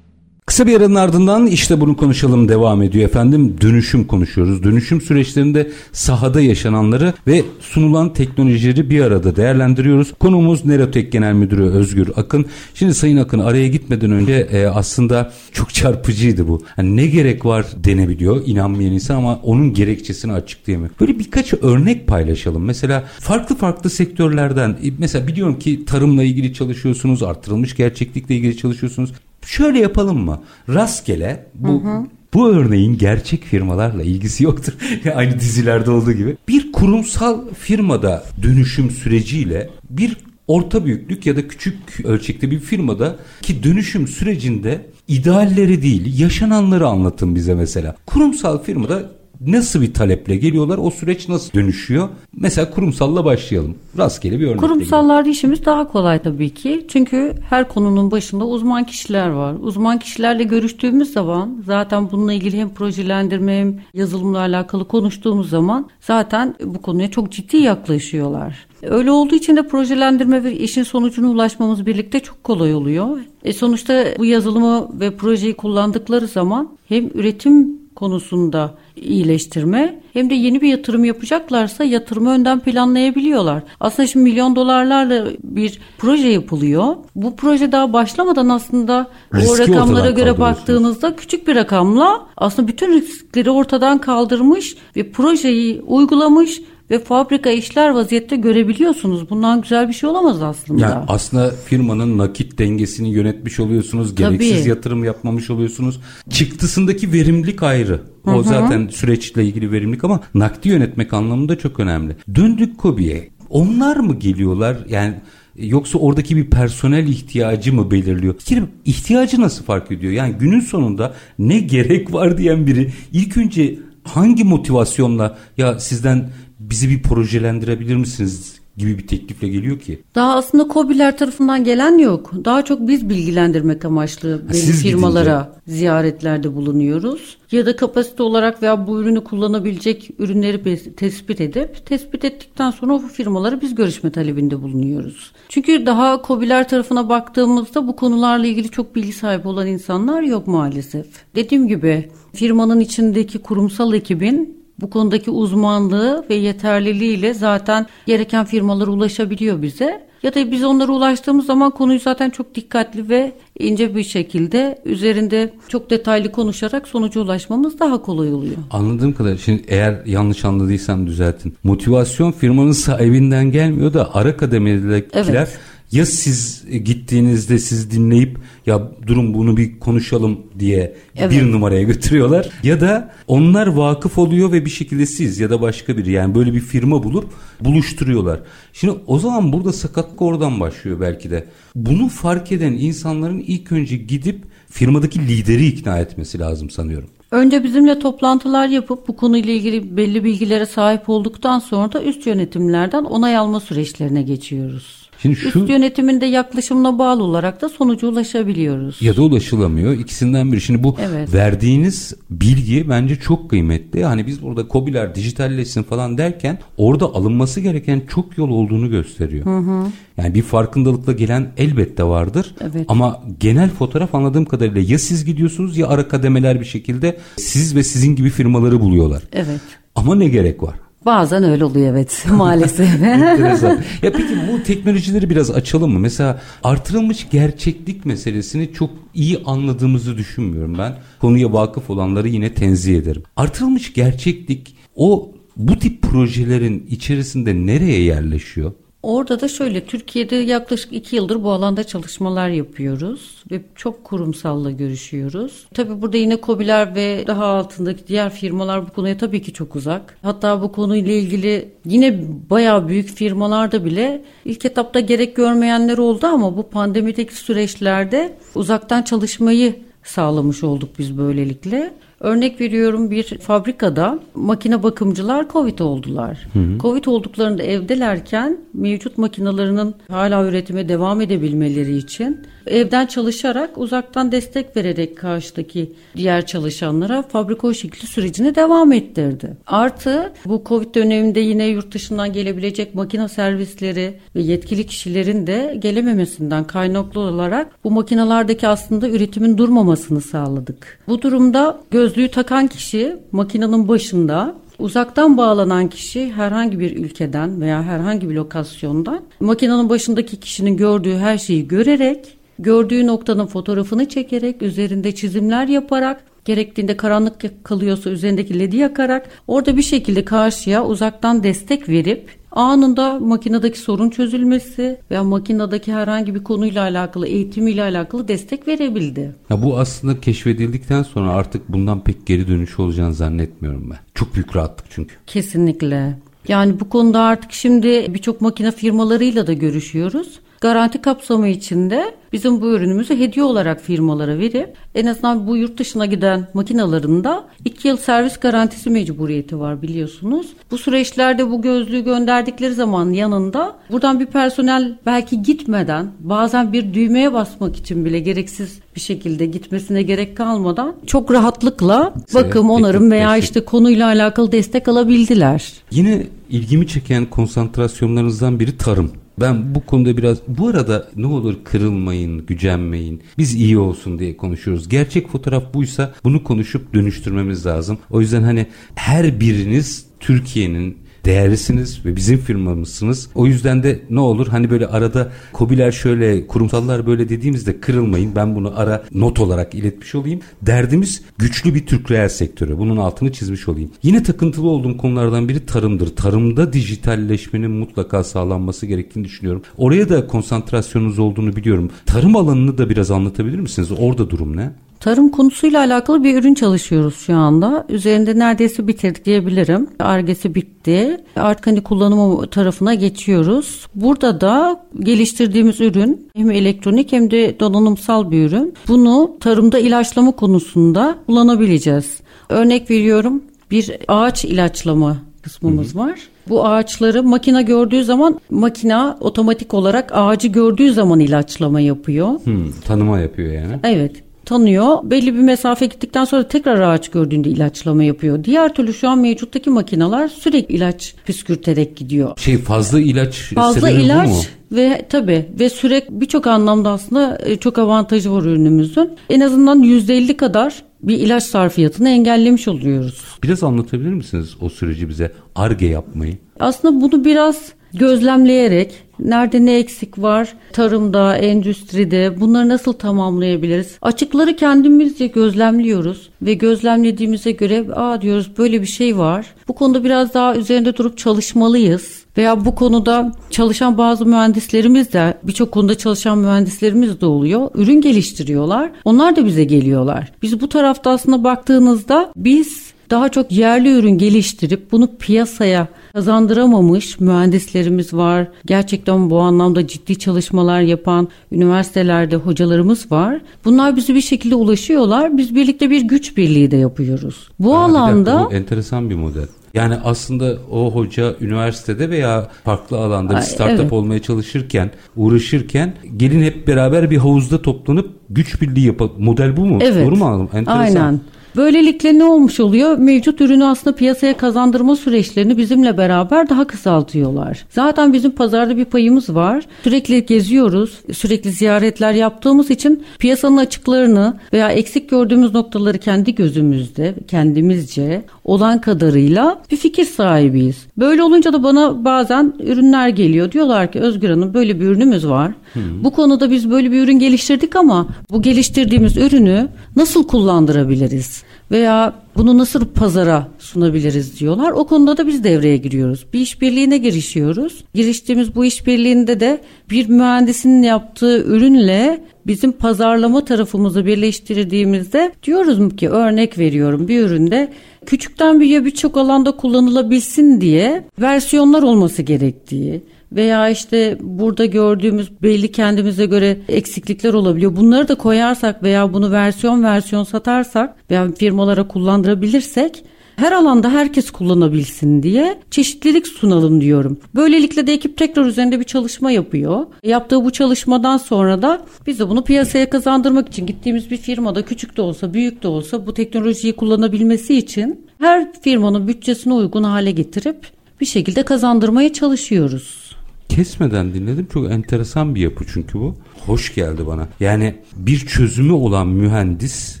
[0.54, 3.56] Kısa bir aranın ardından işte bunu konuşalım devam ediyor efendim.
[3.60, 4.62] Dönüşüm konuşuyoruz.
[4.62, 10.12] Dönüşüm süreçlerinde sahada yaşananları ve sunulan teknolojileri bir arada değerlendiriyoruz.
[10.20, 12.46] Konumuz Nerotek Genel Müdürü Özgür Akın.
[12.74, 16.62] Şimdi Sayın Akın araya gitmeden önce e, aslında çok çarpıcıydı bu.
[16.78, 20.90] Yani ne gerek var denebiliyor inanmayan insan ama onun gerekçesini açıklayamıyor.
[21.00, 22.64] Böyle birkaç örnek paylaşalım.
[22.64, 29.12] Mesela farklı farklı sektörlerden e, mesela biliyorum ki tarımla ilgili çalışıyorsunuz, artırılmış gerçeklikle ilgili çalışıyorsunuz.
[29.46, 30.42] Şöyle yapalım mı?
[30.68, 32.06] Rastgele bu hı hı.
[32.34, 34.72] Bu örneğin gerçek firmalarla ilgisi yoktur.
[35.14, 36.36] Aynı dizilerde olduğu gibi.
[36.48, 40.16] Bir kurumsal firmada dönüşüm süreciyle bir
[40.48, 47.34] orta büyüklük ya da küçük ölçekte bir firmada ki dönüşüm sürecinde idealleri değil yaşananları anlatın
[47.34, 47.96] bize mesela.
[48.06, 49.10] Kurumsal firmada
[49.46, 50.78] nasıl bir taleple geliyorlar?
[50.78, 52.08] O süreç nasıl dönüşüyor?
[52.36, 53.74] Mesela kurumsalla başlayalım.
[53.98, 54.60] Rastgele bir örnek.
[54.60, 56.86] Kurumsallarda işimiz daha kolay tabii ki.
[56.88, 59.54] Çünkü her konunun başında uzman kişiler var.
[59.60, 66.54] Uzman kişilerle görüştüğümüz zaman zaten bununla ilgili hem projelendirme hem yazılımla alakalı konuştuğumuz zaman zaten
[66.64, 68.66] bu konuya çok ciddi yaklaşıyorlar.
[68.82, 73.18] Öyle olduğu için de projelendirme ve işin sonucuna ulaşmamız birlikte çok kolay oluyor.
[73.44, 80.60] E sonuçta bu yazılımı ve projeyi kullandıkları zaman hem üretim konusunda iyileştirme hem de yeni
[80.60, 83.62] bir yatırım yapacaklarsa yatırımı önden planlayabiliyorlar.
[83.80, 86.96] Aslında şimdi milyon dolarlarla bir proje yapılıyor.
[87.16, 92.92] Bu proje daha başlamadan aslında Riski o rakamlara göre baktığınızda küçük bir rakamla aslında bütün
[92.92, 96.60] riskleri ortadan kaldırmış ve projeyi uygulamış
[96.90, 99.30] ve fabrika işler vaziyette görebiliyorsunuz.
[99.30, 100.80] Bundan güzel bir şey olamaz aslında.
[100.80, 104.14] Yani aslında firmanın nakit dengesini yönetmiş oluyorsunuz.
[104.14, 104.68] Gereksiz Tabii.
[104.68, 106.00] yatırım yapmamış oluyorsunuz.
[106.30, 108.00] Çıktısındaki verimlilik ayrı.
[108.26, 108.42] O Hı-hı.
[108.42, 112.16] zaten süreçle ilgili verimlilik ama nakdi yönetmek anlamında çok önemli.
[112.34, 113.28] Döndük Kobi'ye.
[113.50, 114.76] Onlar mı geliyorlar?
[114.88, 115.14] Yani
[115.56, 118.34] Yoksa oradaki bir personel ihtiyacı mı belirliyor?
[118.50, 120.12] Bir ihtiyacı nasıl fark ediyor?
[120.12, 126.30] Yani günün sonunda ne gerek var diyen biri ilk önce hangi motivasyonla ya sizden
[126.70, 130.02] bizi bir projelendirebilir misiniz gibi bir teklifle geliyor ki.
[130.14, 132.30] Daha aslında COBİ'ler tarafından gelen yok.
[132.44, 135.78] Daha çok biz bilgilendirmek amaçlı ha, firmalara gidince.
[135.78, 137.36] ziyaretlerde bulunuyoruz.
[137.52, 142.98] Ya da kapasite olarak veya bu ürünü kullanabilecek ürünleri tespit edip tespit ettikten sonra o
[142.98, 145.32] firmalara biz görüşme talebinde bulunuyoruz.
[145.48, 151.06] Çünkü daha COBİ'ler tarafına baktığımızda bu konularla ilgili çok bilgi sahibi olan insanlar yok maalesef.
[151.34, 159.62] Dediğim gibi firmanın içindeki kurumsal ekibin bu konudaki uzmanlığı ve yeterliliğiyle zaten gereken firmalar ulaşabiliyor
[159.62, 160.06] bize.
[160.22, 165.52] Ya da biz onlara ulaştığımız zaman konuyu zaten çok dikkatli ve ince bir şekilde üzerinde
[165.68, 168.56] çok detaylı konuşarak sonuca ulaşmamız daha kolay oluyor.
[168.70, 171.56] Anladığım kadar şimdi eğer yanlış anladıysam düzeltin.
[171.64, 175.58] Motivasyon firmanın sahibinden gelmiyor da ara kademedekiler evet
[175.92, 181.32] ya siz gittiğinizde siz dinleyip ya durum bunu bir konuşalım diye evet.
[181.32, 185.96] bir numaraya götürüyorlar ya da onlar vakıf oluyor ve bir şekilde siz ya da başka
[185.96, 188.40] biri yani böyle bir firma bulup buluşturuyorlar.
[188.72, 191.44] Şimdi o zaman burada sakatlık oradan başlıyor belki de.
[191.74, 197.08] Bunu fark eden insanların ilk önce gidip firmadaki lideri ikna etmesi lazım sanıyorum.
[197.30, 203.04] Önce bizimle toplantılar yapıp bu konuyla ilgili belli bilgilere sahip olduktan sonra da üst yönetimlerden
[203.04, 205.03] onay alma süreçlerine geçiyoruz.
[205.24, 209.02] Şimdi şu, Üst yönetiminde yaklaşımına bağlı olarak da sonuca ulaşabiliyoruz.
[209.02, 209.92] Ya da ulaşılamıyor.
[209.92, 210.60] İkisinden biri.
[210.60, 211.34] Şimdi bu evet.
[211.34, 214.04] verdiğiniz bilgi bence çok kıymetli.
[214.04, 219.46] Hani biz burada COBİ'ler dijitalleşsin falan derken orada alınması gereken çok yol olduğunu gösteriyor.
[219.46, 219.86] Hı hı.
[220.16, 222.54] Yani bir farkındalıkla gelen elbette vardır.
[222.60, 222.84] Evet.
[222.88, 227.82] Ama genel fotoğraf anladığım kadarıyla ya siz gidiyorsunuz ya ara kademeler bir şekilde siz ve
[227.82, 229.22] sizin gibi firmaları buluyorlar.
[229.32, 229.60] Evet.
[229.94, 230.83] Ama ne gerek var?
[231.06, 233.02] Bazen öyle oluyor evet maalesef.
[233.02, 233.78] Enteresan.
[234.02, 235.98] Ya peki bu teknolojileri biraz açalım mı?
[235.98, 240.96] Mesela artırılmış gerçeklik meselesini çok iyi anladığımızı düşünmüyorum ben.
[241.20, 243.22] Konuya vakıf olanları yine tenzih ederim.
[243.36, 248.72] Artırılmış gerçeklik o bu tip projelerin içerisinde nereye yerleşiyor?
[249.04, 255.66] Orada da şöyle Türkiye'de yaklaşık iki yıldır bu alanda çalışmalar yapıyoruz ve çok kurumsalla görüşüyoruz.
[255.74, 260.18] Tabii burada yine COBİ'ler ve daha altındaki diğer firmalar bu konuya tabii ki çok uzak.
[260.22, 266.56] Hatta bu konuyla ilgili yine bayağı büyük firmalarda bile ilk etapta gerek görmeyenler oldu ama
[266.56, 271.94] bu pandemideki süreçlerde uzaktan çalışmayı sağlamış olduk biz böylelikle.
[272.24, 276.46] Örnek veriyorum bir fabrikada makine bakımcılar Covid oldular.
[276.52, 276.78] Hı hı.
[276.78, 285.16] Covid olduklarında evdelerken mevcut makinalarının hala üretime devam edebilmeleri için evden çalışarak uzaktan destek vererek
[285.16, 289.56] karşıdaki diğer çalışanlara fabrika o şekilde sürecini devam ettirdi.
[289.66, 296.64] Artı bu Covid döneminde yine yurt dışından gelebilecek makine servisleri ve yetkili kişilerin de gelememesinden
[296.64, 300.98] kaynaklı olarak bu makinalardaki aslında üretimin durmamasını sağladık.
[301.08, 308.30] Bu durumda gözlüğü takan kişi makinenin başında Uzaktan bağlanan kişi herhangi bir ülkeden veya herhangi
[308.30, 315.68] bir lokasyondan makinenin başındaki kişinin gördüğü her şeyi görerek gördüğü noktanın fotoğrafını çekerek üzerinde çizimler
[315.68, 323.20] yaparak gerektiğinde karanlık kalıyorsa üzerindeki ledi yakarak orada bir şekilde karşıya uzaktan destek verip anında
[323.20, 329.34] makinedeki sorun çözülmesi veya makinedeki herhangi bir konuyla alakalı eğitimiyle alakalı destek verebildi.
[329.50, 333.98] Ya bu aslında keşfedildikten sonra artık bundan pek geri dönüş olacağını zannetmiyorum ben.
[334.14, 335.14] Çok büyük rahatlık çünkü.
[335.26, 336.18] Kesinlikle.
[336.48, 340.40] Yani bu konuda artık şimdi birçok makine firmalarıyla da görüşüyoruz.
[340.60, 346.06] Garanti kapsamı içinde bizim bu ürünümüzü hediye olarak firmalara verip en azından bu yurt dışına
[346.06, 350.46] giden makinalarında 2 yıl servis garantisi mecburiyeti var biliyorsunuz.
[350.70, 357.32] Bu süreçlerde bu gözlüğü gönderdikleri zaman yanında buradan bir personel belki gitmeden bazen bir düğmeye
[357.32, 363.64] basmak için bile gereksiz bir şekilde gitmesine gerek kalmadan çok rahatlıkla bakım, onarım veya işte
[363.64, 365.72] konuyla alakalı destek alabildiler.
[365.90, 369.12] Yine ilgimi çeken konsantrasyonlarınızdan biri tarım.
[369.40, 373.22] Ben bu konuda biraz bu arada ne olur kırılmayın, gücenmeyin.
[373.38, 374.88] Biz iyi olsun diye konuşuyoruz.
[374.88, 377.98] Gerçek fotoğraf buysa bunu konuşup dönüştürmemiz lazım.
[378.10, 383.28] O yüzden hani her biriniz Türkiye'nin değerlisiniz ve bizim firmamızsınız.
[383.34, 388.36] O yüzden de ne olur hani böyle arada kobiler şöyle kurumsallar böyle dediğimizde kırılmayın.
[388.36, 390.40] Ben bunu ara not olarak iletmiş olayım.
[390.62, 392.78] Derdimiz güçlü bir Türk reel sektörü.
[392.78, 393.90] Bunun altını çizmiş olayım.
[394.02, 396.16] Yine takıntılı olduğum konulardan biri tarımdır.
[396.16, 399.62] Tarımda dijitalleşmenin mutlaka sağlanması gerektiğini düşünüyorum.
[399.76, 401.90] Oraya da konsantrasyonunuz olduğunu biliyorum.
[402.06, 403.88] Tarım alanını da biraz anlatabilir misiniz?
[403.98, 404.72] Orada durum ne?
[405.04, 407.86] Tarım konusuyla alakalı bir ürün çalışıyoruz şu anda.
[407.88, 409.88] Üzerinde neredeyse bitirdik diyebilirim.
[409.98, 411.16] Argesi bitti.
[411.36, 413.86] Artık hani kullanımı tarafına geçiyoruz.
[413.94, 418.74] Burada da geliştirdiğimiz ürün hem elektronik hem de donanımsal bir ürün.
[418.88, 422.20] Bunu tarımda ilaçlama konusunda kullanabileceğiz.
[422.48, 426.02] Örnek veriyorum bir ağaç ilaçlama kısmımız hı hı.
[426.02, 426.20] var.
[426.48, 432.28] Bu ağaçları makina gördüğü zaman makina otomatik olarak ağacı gördüğü zaman ilaçlama yapıyor.
[432.44, 433.80] Hmm, tanıma yapıyor yani.
[433.82, 434.98] Evet tanıyor.
[435.02, 438.44] Belli bir mesafe gittikten sonra tekrar ağaç gördüğünde ilaçlama yapıyor.
[438.44, 442.38] Diğer türlü şu an mevcuttaki makineler sürekli ilaç püskürterek gidiyor.
[442.38, 444.42] Şey fazla ilaç fazla ilaç mu?
[444.72, 449.10] ve tabi ve sürekli birçok anlamda aslında e, çok avantajı var ürünümüzün.
[449.30, 453.24] En azından %50 kadar bir ilaç sarfiyatını engellemiş oluyoruz.
[453.42, 455.32] Biraz anlatabilir misiniz o süreci bize?
[455.54, 456.38] ARGE yapmayı.
[456.60, 463.98] Aslında bunu biraz gözlemleyerek nerede ne eksik var tarımda, endüstride bunları nasıl tamamlayabiliriz?
[464.02, 469.46] Açıkları kendimizce gözlemliyoruz ve gözlemlediğimize göre aa diyoruz böyle bir şey var.
[469.68, 472.24] Bu konuda biraz daha üzerinde durup çalışmalıyız.
[472.36, 477.70] Veya bu konuda çalışan bazı mühendislerimiz de birçok konuda çalışan mühendislerimiz de oluyor.
[477.74, 478.90] Ürün geliştiriyorlar.
[479.04, 480.32] Onlar da bize geliyorlar.
[480.42, 488.14] Biz bu tarafta aslında baktığınızda biz daha çok yerli ürün geliştirip bunu piyasaya kazandıramamış mühendislerimiz
[488.14, 488.48] var.
[488.66, 493.40] Gerçekten bu anlamda ciddi çalışmalar yapan üniversitelerde hocalarımız var.
[493.64, 495.36] Bunlar bize bir şekilde ulaşıyorlar.
[495.36, 497.48] Biz birlikte bir güç birliği de yapıyoruz.
[497.58, 499.46] Bu ha, alanda bir dakika, bu enteresan bir model.
[499.74, 503.92] Yani aslında o hoca üniversitede veya farklı alanda bir startup evet.
[503.92, 509.12] olmaya çalışırken, uğraşırken gelin hep beraber bir havuzda toplanıp güç birliği yapalım.
[509.18, 509.78] Model bu mu?
[509.82, 510.06] Evet.
[510.06, 510.48] Doğru mu anladım?
[510.52, 511.00] Enteresan.
[511.00, 511.20] Aynen.
[511.56, 512.98] Böylelikle ne olmuş oluyor?
[512.98, 517.66] Mevcut ürünü aslında piyasaya kazandırma süreçlerini bizimle beraber daha kısaltıyorlar.
[517.70, 519.64] Zaten bizim pazarda bir payımız var.
[519.84, 528.22] Sürekli geziyoruz, sürekli ziyaretler yaptığımız için piyasanın açıklarını veya eksik gördüğümüz noktaları kendi gözümüzde, kendimizce
[528.44, 530.86] olan kadarıyla bir fikir sahibiyiz.
[530.96, 533.52] Böyle olunca da bana bazen ürünler geliyor.
[533.52, 535.52] Diyorlar ki Özgür Hanım böyle bir ürünümüz var.
[535.74, 535.80] Hı.
[536.04, 541.42] Bu konuda biz böyle bir ürün geliştirdik ama bu geliştirdiğimiz ürünü nasıl kullandırabiliriz?
[541.70, 544.70] Veya bunu nasıl pazara sunabiliriz diyorlar.
[544.70, 546.26] O konuda da biz devreye giriyoruz.
[546.32, 547.84] Bir işbirliğine girişiyoruz.
[547.94, 556.58] Giriştiğimiz bu işbirliğinde de bir mühendisin yaptığı ürünle bizim pazarlama tarafımızı birleştirdiğimizde diyoruz ki örnek
[556.58, 557.72] veriyorum bir üründe
[558.06, 563.02] küçükten büyüğe birçok alanda kullanılabilsin diye versiyonlar olması gerektiği
[563.34, 567.76] veya işte burada gördüğümüz belli kendimize göre eksiklikler olabiliyor.
[567.76, 573.04] Bunları da koyarsak veya bunu versiyon versiyon satarsak veya firmalara kullandırabilirsek
[573.36, 577.18] her alanda herkes kullanabilsin diye çeşitlilik sunalım diyorum.
[577.34, 579.86] Böylelikle de ekip tekrar üzerinde bir çalışma yapıyor.
[580.02, 584.96] Yaptığı bu çalışmadan sonra da biz de bunu piyasaya kazandırmak için gittiğimiz bir firmada küçük
[584.96, 590.56] de olsa büyük de olsa bu teknolojiyi kullanabilmesi için her firmanın bütçesine uygun hale getirip
[591.00, 593.03] bir şekilde kazandırmaya çalışıyoruz.
[593.48, 594.48] Kesmeden dinledim.
[594.52, 596.14] Çok enteresan bir yapı çünkü bu.
[596.46, 597.28] Hoş geldi bana.
[597.40, 600.00] Yani bir çözümü olan mühendis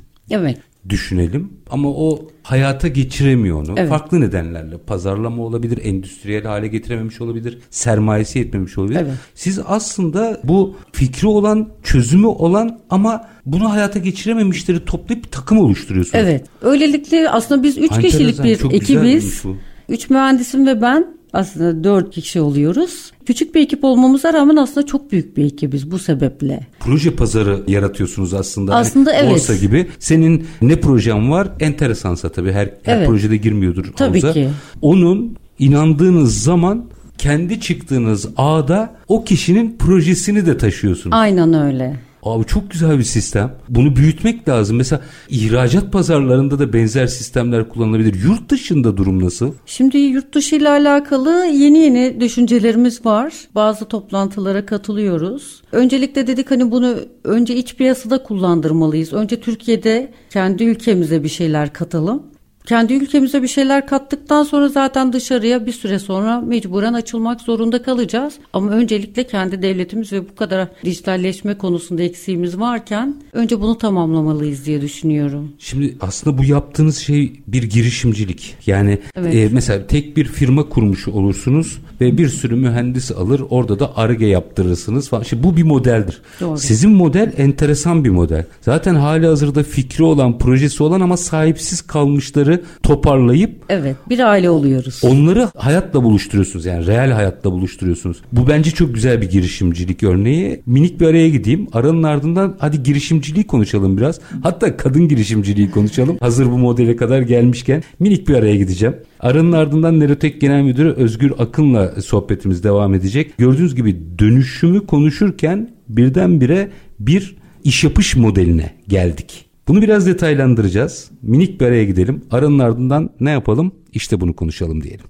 [0.30, 3.74] Evet düşünelim ama o hayata geçiremiyor onu.
[3.76, 3.88] Evet.
[3.88, 9.00] Farklı nedenlerle pazarlama olabilir, endüstriyel hale getirememiş olabilir, sermayesi yetmemiş olabilir.
[9.00, 9.12] Evet.
[9.34, 16.24] Siz aslında bu fikri olan, çözümü olan ama bunu hayata geçirememişleri toplayıp bir takım oluşturuyorsunuz.
[16.24, 16.46] Evet.
[16.62, 19.44] Öylelikle aslında biz üç Enteresan, kişilik bir çok güzelmiş ekibiz.
[19.44, 19.56] bu.
[19.88, 23.12] Üç mühendisim ve ben aslında dört kişi oluyoruz.
[23.26, 26.66] Küçük bir ekip olmamıza rağmen aslında çok büyük bir ekibiz bu sebeple.
[26.80, 28.74] Proje pazarı yaratıyorsunuz aslında.
[28.74, 29.30] Aslında Hani evet.
[29.32, 29.86] Borsa gibi.
[29.98, 31.48] Senin ne projen var?
[31.60, 33.08] Enteresansa tabii her, her Evet.
[33.08, 34.32] projede girmiyordur Tabii havuza.
[34.32, 34.48] ki.
[34.82, 36.84] Onun inandığınız zaman
[37.18, 41.16] kendi çıktığınız ağda o kişinin projesini de taşıyorsunuz.
[41.16, 41.96] Aynen öyle.
[42.24, 43.52] Abi çok güzel bir sistem.
[43.68, 44.76] Bunu büyütmek lazım.
[44.76, 48.14] Mesela ihracat pazarlarında da benzer sistemler kullanılabilir.
[48.24, 49.52] Yurt dışında durum nasıl?
[49.66, 53.34] Şimdi yurt dışı ile alakalı yeni yeni düşüncelerimiz var.
[53.54, 55.62] Bazı toplantılara katılıyoruz.
[55.72, 59.12] Öncelikle dedik hani bunu önce iç piyasada kullandırmalıyız.
[59.12, 62.22] Önce Türkiye'de kendi ülkemize bir şeyler katalım.
[62.66, 68.34] Kendi ülkemize bir şeyler kattıktan sonra zaten dışarıya bir süre sonra mecburen açılmak zorunda kalacağız.
[68.52, 74.80] Ama öncelikle kendi devletimiz ve bu kadar dijitalleşme konusunda eksiğimiz varken önce bunu tamamlamalıyız diye
[74.80, 75.52] düşünüyorum.
[75.58, 78.56] Şimdi aslında bu yaptığınız şey bir girişimcilik.
[78.66, 79.34] Yani Evet.
[79.34, 84.26] e, mesela tek bir firma kurmuş olursunuz ve bir sürü mühendis alır orada da ARGE
[84.26, 85.22] yaptırırsınız falan.
[85.22, 86.22] Şimdi bu bir modeldir.
[86.40, 86.58] Doğru.
[86.58, 88.46] Sizin model enteresan bir model.
[88.60, 95.00] Zaten hali hazırda fikri olan, projesi olan ama sahipsiz kalmışları toparlayıp Evet bir aile oluyoruz.
[95.04, 98.16] Onları hayatla buluşturuyorsunuz yani reel hayatla buluşturuyorsunuz.
[98.32, 100.62] Bu bence çok güzel bir girişimcilik örneği.
[100.66, 101.66] Minik bir araya gideyim.
[101.72, 104.20] Aranın ardından hadi girişimciliği konuşalım biraz.
[104.42, 106.16] Hatta kadın girişimciliği konuşalım.
[106.20, 108.96] Hazır bu modele kadar gelmişken minik bir araya gideceğim.
[109.20, 113.38] Aranın ardından Nerotek Genel Müdürü Özgür Akın'la sohbetimiz devam edecek.
[113.38, 119.44] Gördüğünüz gibi dönüşümü konuşurken birdenbire bir iş yapış modeline geldik.
[119.68, 121.10] Bunu biraz detaylandıracağız.
[121.22, 122.24] Minik bir araya gidelim.
[122.30, 123.74] Aranın ardından ne yapalım?
[123.92, 125.06] İşte bunu konuşalım diyelim.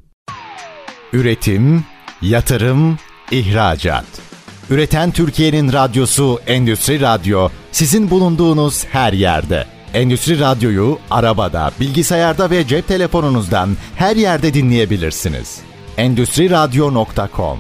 [1.13, 1.85] Üretim,
[2.23, 2.99] yatırım,
[3.31, 4.05] ihracat.
[4.71, 9.65] Üreten Türkiye'nin radyosu Endüstri Radyo sizin bulunduğunuz her yerde.
[9.95, 15.61] Endüstri Radyo'yu arabada, bilgisayarda ve cep telefonunuzdan her yerde dinleyebilirsiniz.
[15.97, 17.59] Endüstri Radyo.com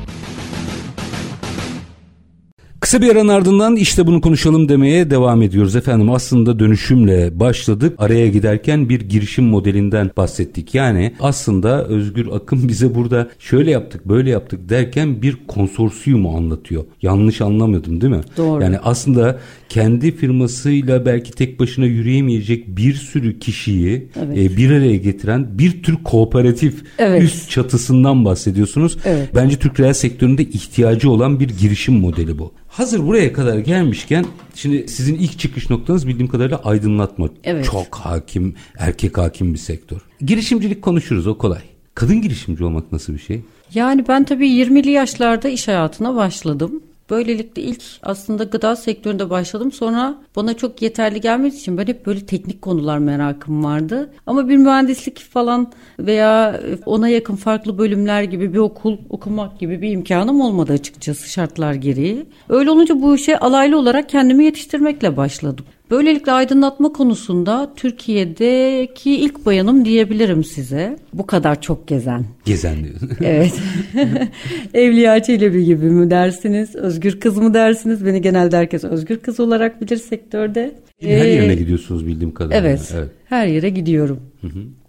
[2.84, 6.10] Kısa bir aranın ardından işte bunu konuşalım demeye devam ediyoruz efendim.
[6.10, 7.94] Aslında dönüşümle başladık.
[7.98, 10.74] Araya giderken bir girişim modelinden bahsettik.
[10.74, 16.84] Yani aslında Özgür Akın bize burada şöyle yaptık böyle yaptık derken bir konsorsiyumu anlatıyor.
[17.02, 18.20] Yanlış anlamadım değil mi?
[18.36, 18.62] Doğru.
[18.62, 24.38] Yani aslında kendi firmasıyla belki tek başına yürüyemeyecek bir sürü kişiyi Evet.
[24.38, 27.22] e, bir araya getiren bir tür kooperatif Evet.
[27.22, 28.98] üst çatısından bahsediyorsunuz.
[29.04, 29.28] Evet.
[29.34, 32.52] Bence Türk reel sektöründe ihtiyacı olan bir girişim modeli bu.
[32.76, 37.28] Hazır buraya kadar gelmişken şimdi sizin ilk çıkış noktanız bildiğim kadarıyla aydınlatma.
[37.44, 37.64] Evet.
[37.64, 39.98] Çok hakim, erkek hakim bir sektör.
[40.20, 41.60] Girişimcilik konuşuruz o kolay.
[41.94, 43.40] Kadın girişimci olmak nasıl bir şey?
[43.74, 46.82] Yani ben tabii 20'li yaşlarda iş hayatına başladım.
[47.10, 49.72] Böylelikle ilk aslında gıda sektöründe başladım.
[49.72, 54.10] Sonra bana çok yeterli gelmediği için ben hep böyle teknik konular merakım vardı.
[54.26, 59.90] Ama bir mühendislik falan veya ona yakın farklı bölümler gibi bir okul okumak gibi bir
[59.90, 62.26] imkanım olmadı açıkçası şartlar gereği.
[62.48, 65.64] Öyle olunca bu işe alaylı olarak kendimi yetiştirmekle başladım.
[65.90, 70.96] Böylelikle aydınlatma konusunda Türkiye'deki ilk bayanım diyebilirim size.
[71.12, 72.24] Bu kadar çok gezen.
[72.44, 72.94] Gezen diyor.
[73.20, 73.54] Evet.
[74.74, 76.74] Evliya Çelebi gibi mi dersiniz?
[76.76, 78.06] Özgür kız mı dersiniz?
[78.06, 80.74] Beni genelde herkes özgür kız olarak bilir sektörde.
[81.00, 82.68] Her Ee, yerine gidiyorsunuz bildiğim kadarıyla.
[82.68, 82.94] Evet,
[83.28, 84.20] Her yere gidiyorum.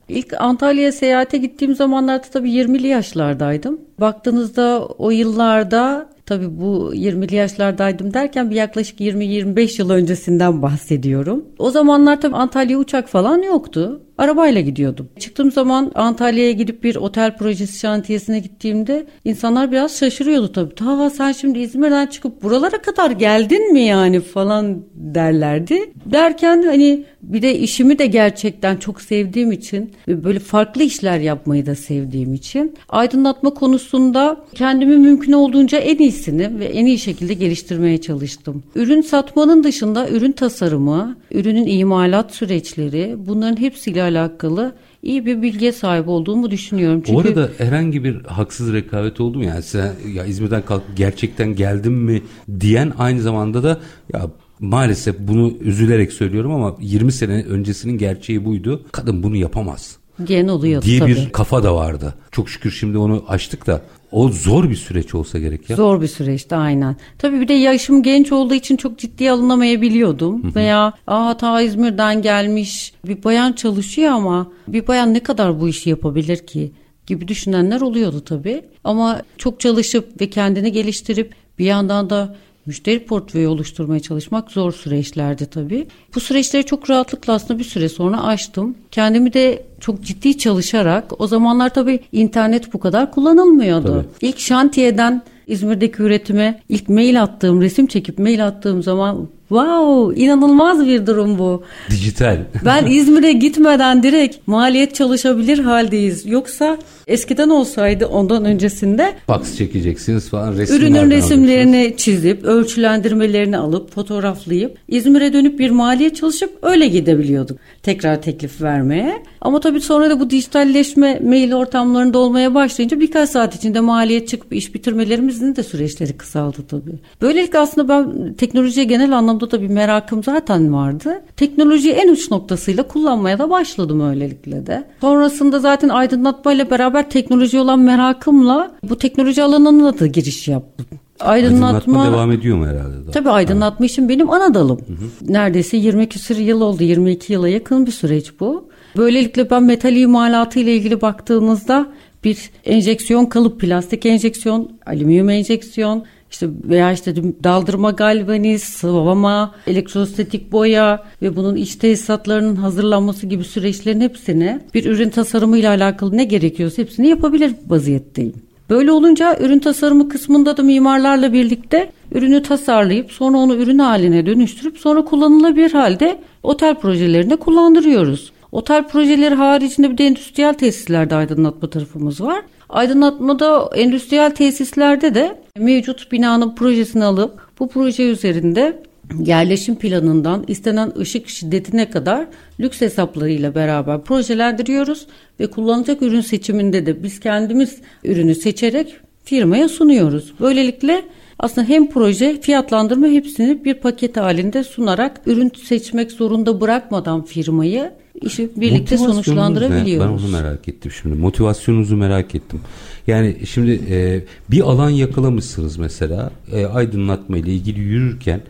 [0.09, 3.79] İlk Antalya'ya seyahate gittiğim zamanlarda tabii 20'li yaşlardaydım.
[3.99, 11.45] Baktığınızda o yıllarda tabii bu 20'li yaşlardaydım derken bir yaklaşık 20-25 yıl öncesinden bahsediyorum.
[11.59, 14.04] O zamanlar tabii Antalya uçak falan yoktu.
[14.17, 15.09] Arabayla gidiyordum.
[15.19, 20.75] Çıktığım zaman Antalya'ya gidip bir otel projesi şantiyesine gittiğimde insanlar biraz şaşırıyordu tabii.
[20.75, 25.93] Ta sen şimdi İzmir'den çıkıp buralara kadar geldin mi yani falan derlerdi.
[26.05, 31.75] Derken hani bir de işimi de gerçekten çok sevdiğim için böyle farklı işler yapmayı da
[31.75, 38.63] sevdiğim için aydınlatma konusunda kendimi mümkün olduğunca en iyisini ve en iyi şekilde geliştirmeye çalıştım.
[38.75, 46.07] Ürün satmanın dışında ürün tasarımı, ürünün imalat süreçleri bunların hepsiyle alakalı iyi bir bilgiye sahip
[46.07, 47.01] olduğumu düşünüyorum.
[47.05, 47.13] Çünkü...
[47.13, 49.43] Bu arada herhangi bir haksız rekabet oldu mu?
[49.45, 52.21] Yani sen ya İzmir'den kalkıp gerçekten geldim mi
[52.59, 53.79] diyen aynı zamanda da
[54.13, 58.85] ya maalesef bunu üzülerek söylüyorum ama 20 sene öncesinin gerçeği buydu.
[58.91, 59.97] Kadın bunu yapamaz.
[60.27, 61.11] Diyen oluyordu diye tabii.
[61.11, 62.15] bir kafa da vardı.
[62.31, 63.81] Çok şükür şimdi onu açtık da
[64.15, 65.75] o zor bir süreç olsa gerek ya.
[65.75, 66.95] Zor bir süreçti aynen.
[67.17, 70.43] Tabii bir de yaşım genç olduğu için çok ciddiye alınamayabiliyordum.
[70.43, 70.55] Hı hı.
[70.55, 75.89] Veya aa ta İzmir'den gelmiş bir bayan çalışıyor ama bir bayan ne kadar bu işi
[75.89, 76.71] yapabilir ki?
[77.07, 78.61] gibi düşünenler oluyordu tabii.
[78.83, 85.45] Ama çok çalışıp ve kendini geliştirip bir yandan da müşteri portföyü oluşturmaya çalışmak zor süreçlerdi
[85.45, 85.87] tabii.
[86.15, 88.75] Bu süreçleri çok rahatlıkla aslında bir süre sonra açtım.
[88.91, 93.87] Kendimi de çok ciddi çalışarak o zamanlar tabii internet bu kadar kullanılmıyordu.
[93.87, 94.29] Tabii.
[94.29, 101.05] İlk şantiyeden İzmir'deki üretime ilk mail attığım, resim çekip mail attığım zaman Wow inanılmaz bir
[101.07, 101.63] durum bu.
[101.89, 102.37] Dijital.
[102.65, 106.25] Ben İzmir'e gitmeden direkt maliyet çalışabilir haldeyiz.
[106.25, 106.77] Yoksa
[107.07, 115.59] eskiden olsaydı ondan öncesinde fax çekeceksiniz falan Ürünün resimlerini çizip ölçülendirmelerini alıp fotoğraflayıp İzmir'e dönüp
[115.59, 117.57] bir maliyet çalışıp öyle gidebiliyorduk.
[117.83, 119.23] Tekrar teklif vermeye.
[119.41, 124.53] Ama tabii sonra da bu dijitalleşme mail ortamlarında olmaya başlayınca birkaç saat içinde maliyet çıkıp
[124.53, 126.95] iş bitirmelerimizin de süreçleri kısaldı tabii.
[127.21, 131.21] Böylelikle aslında ben teknolojiye genel anlamda da bir merakım zaten vardı.
[131.37, 134.83] Teknolojiyi en uç noktasıyla kullanmaya da başladım öylelikle de.
[135.01, 140.85] Sonrasında zaten aydınlatmayla beraber teknoloji olan merakımla bu teknoloji alanına da giriş yaptım.
[141.19, 143.05] Aydınlatma, aydınlatma devam ediyor mu herhalde?
[143.05, 143.11] Daha?
[143.11, 143.85] Tabii aydınlatma ha.
[143.85, 144.77] işim benim ana dalım.
[144.77, 145.33] Hı hı.
[145.33, 146.83] Neredeyse 20 küsur yıl oldu.
[146.83, 148.69] 22 yıla yakın bir süreç bu.
[148.97, 151.87] Böylelikle ben metal imalatı ile ilgili baktığımızda
[152.23, 161.03] bir enjeksiyon kalıp, plastik enjeksiyon, alüminyum enjeksiyon, işte veya işte daldırma galvaniz, sıvama, elektrostatik boya
[161.21, 166.81] ve bunun iç tesisatlarının hazırlanması gibi süreçlerin hepsini bir ürün tasarımı ile alakalı ne gerekiyorsa
[166.81, 168.33] hepsini yapabilir vaziyetteyim.
[168.69, 174.77] Böyle olunca ürün tasarımı kısmında da mimarlarla birlikte ürünü tasarlayıp sonra onu ürün haline dönüştürüp
[174.77, 178.31] sonra kullanılabilir halde otel projelerinde kullandırıyoruz.
[178.51, 182.41] Otel projeleri haricinde bir de endüstriyel tesislerde aydınlatma tarafımız var.
[182.69, 188.83] Aydınlatmada endüstriyel tesislerde de mevcut binanın projesini alıp bu proje üzerinde
[189.19, 192.27] yerleşim planından istenen ışık şiddetine kadar
[192.59, 195.07] lüks hesaplarıyla beraber projelendiriyoruz
[195.39, 200.33] ve kullanacak ürün seçiminde de biz kendimiz ürünü seçerek firmaya sunuyoruz.
[200.39, 201.01] Böylelikle
[201.39, 208.49] aslında hem proje fiyatlandırma hepsini bir paket halinde sunarak ürün seçmek zorunda bırakmadan firmayı işi
[208.55, 210.11] birlikte sonuçlandırabiliyoruz.
[210.11, 210.17] Ne?
[210.17, 211.15] Ben onu merak ettim şimdi.
[211.15, 212.59] Motivasyonunuzu merak ettim.
[213.07, 218.41] Yani şimdi e, bir alan yakalamışsınız mesela e, aydınlatma ile ilgili yürürken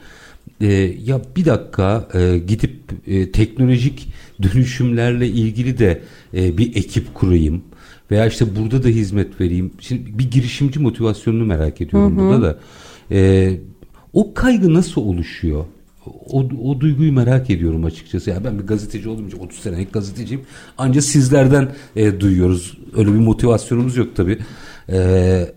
[0.61, 0.67] e,
[1.05, 2.75] ya bir dakika e, gidip
[3.07, 4.07] e, teknolojik
[4.41, 6.01] dönüşümlerle ilgili de
[6.33, 7.63] e, bir ekip kurayım
[8.11, 9.71] veya işte burada da hizmet vereyim.
[9.79, 12.25] Şimdi bir girişimci motivasyonunu merak ediyorum hı hı.
[12.25, 12.59] burada da.
[13.11, 13.51] E,
[14.13, 15.65] o kaygı nasıl oluşuyor?
[16.05, 18.29] O, o duyguyu merak ediyorum açıkçası.
[18.29, 20.43] Yani ben bir gazeteci olduğum için 30 senelik gazeteciyim.
[20.77, 22.77] Ancak sizlerden e, duyuyoruz.
[22.97, 24.37] Öyle bir motivasyonumuz yok tabii.
[24.89, 25.53] E,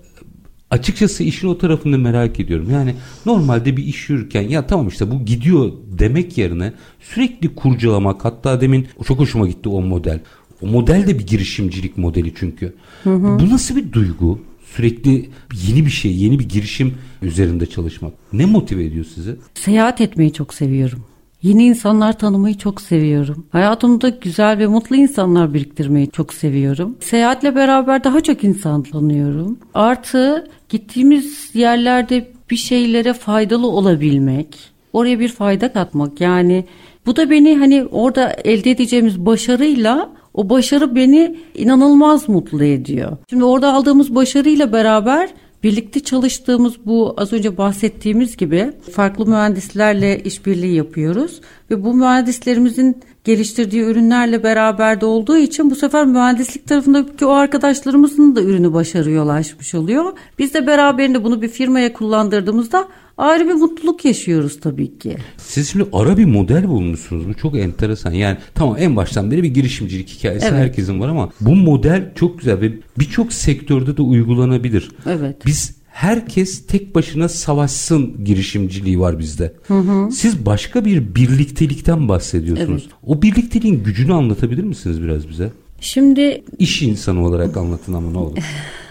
[0.70, 2.70] açıkçası işin o tarafını merak ediyorum.
[2.70, 2.94] Yani
[3.26, 8.87] normalde bir iş yürürken ya tamam işte bu gidiyor demek yerine sürekli kurcalamak hatta demin
[9.06, 10.20] çok hoşuma gitti o model.
[10.62, 12.74] O model de bir girişimcilik modeli çünkü.
[13.04, 13.38] Hı hı.
[13.38, 14.40] Bu nasıl bir duygu?
[14.76, 15.31] Sürekli
[15.68, 18.12] yeni bir şey, yeni bir girişim üzerinde çalışmak.
[18.33, 19.37] Ne motive ediyor sizi?
[19.54, 21.04] Seyahat etmeyi çok seviyorum.
[21.42, 23.46] Yeni insanlar tanımayı çok seviyorum.
[23.52, 26.96] Hayatımda güzel ve mutlu insanlar biriktirmeyi çok seviyorum.
[27.00, 29.59] Seyahatle beraber daha çok insan tanıyorum.
[29.74, 34.59] Artı gittiğimiz yerlerde bir şeylere faydalı olabilmek,
[34.92, 36.20] oraya bir fayda katmak.
[36.20, 36.64] Yani
[37.07, 43.16] bu da beni hani orada elde edeceğimiz başarıyla o başarı beni inanılmaz mutlu ediyor.
[43.31, 45.31] Şimdi orada aldığımız başarıyla beraber
[45.62, 53.83] Birlikte çalıştığımız bu az önce bahsettiğimiz gibi farklı mühendislerle işbirliği yapıyoruz ve bu mühendislerimizin geliştirdiği
[53.83, 59.75] ürünlerle beraber de olduğu için bu sefer mühendislik tarafındaki o arkadaşlarımızın da ürünü başarıya ulaşmış
[59.75, 60.12] oluyor.
[60.38, 62.88] Biz de beraberinde bunu bir firmaya kullandırdığımızda
[63.19, 65.17] ayrı bir mutluluk yaşıyoruz tabii ki.
[65.37, 67.29] Siz şimdi ara bir model bulmuşsunuz.
[67.29, 68.12] Bu çok enteresan.
[68.12, 70.59] Yani tamam en baştan beri bir girişimcilik hikayesi evet.
[70.59, 74.91] herkesin var ama bu model çok güzel ve birçok sektörde de uygulanabilir.
[75.07, 75.47] Evet.
[75.47, 79.53] Biz herkes tek başına savaşsın girişimciliği var bizde.
[79.66, 80.11] Hı hı.
[80.12, 82.82] Siz başka bir birliktelikten bahsediyorsunuz.
[82.82, 82.94] Evet.
[83.07, 85.51] O birlikteliğin gücünü anlatabilir misiniz biraz bize?
[85.80, 88.38] Şimdi iş insanı olarak anlatın ama ne olur.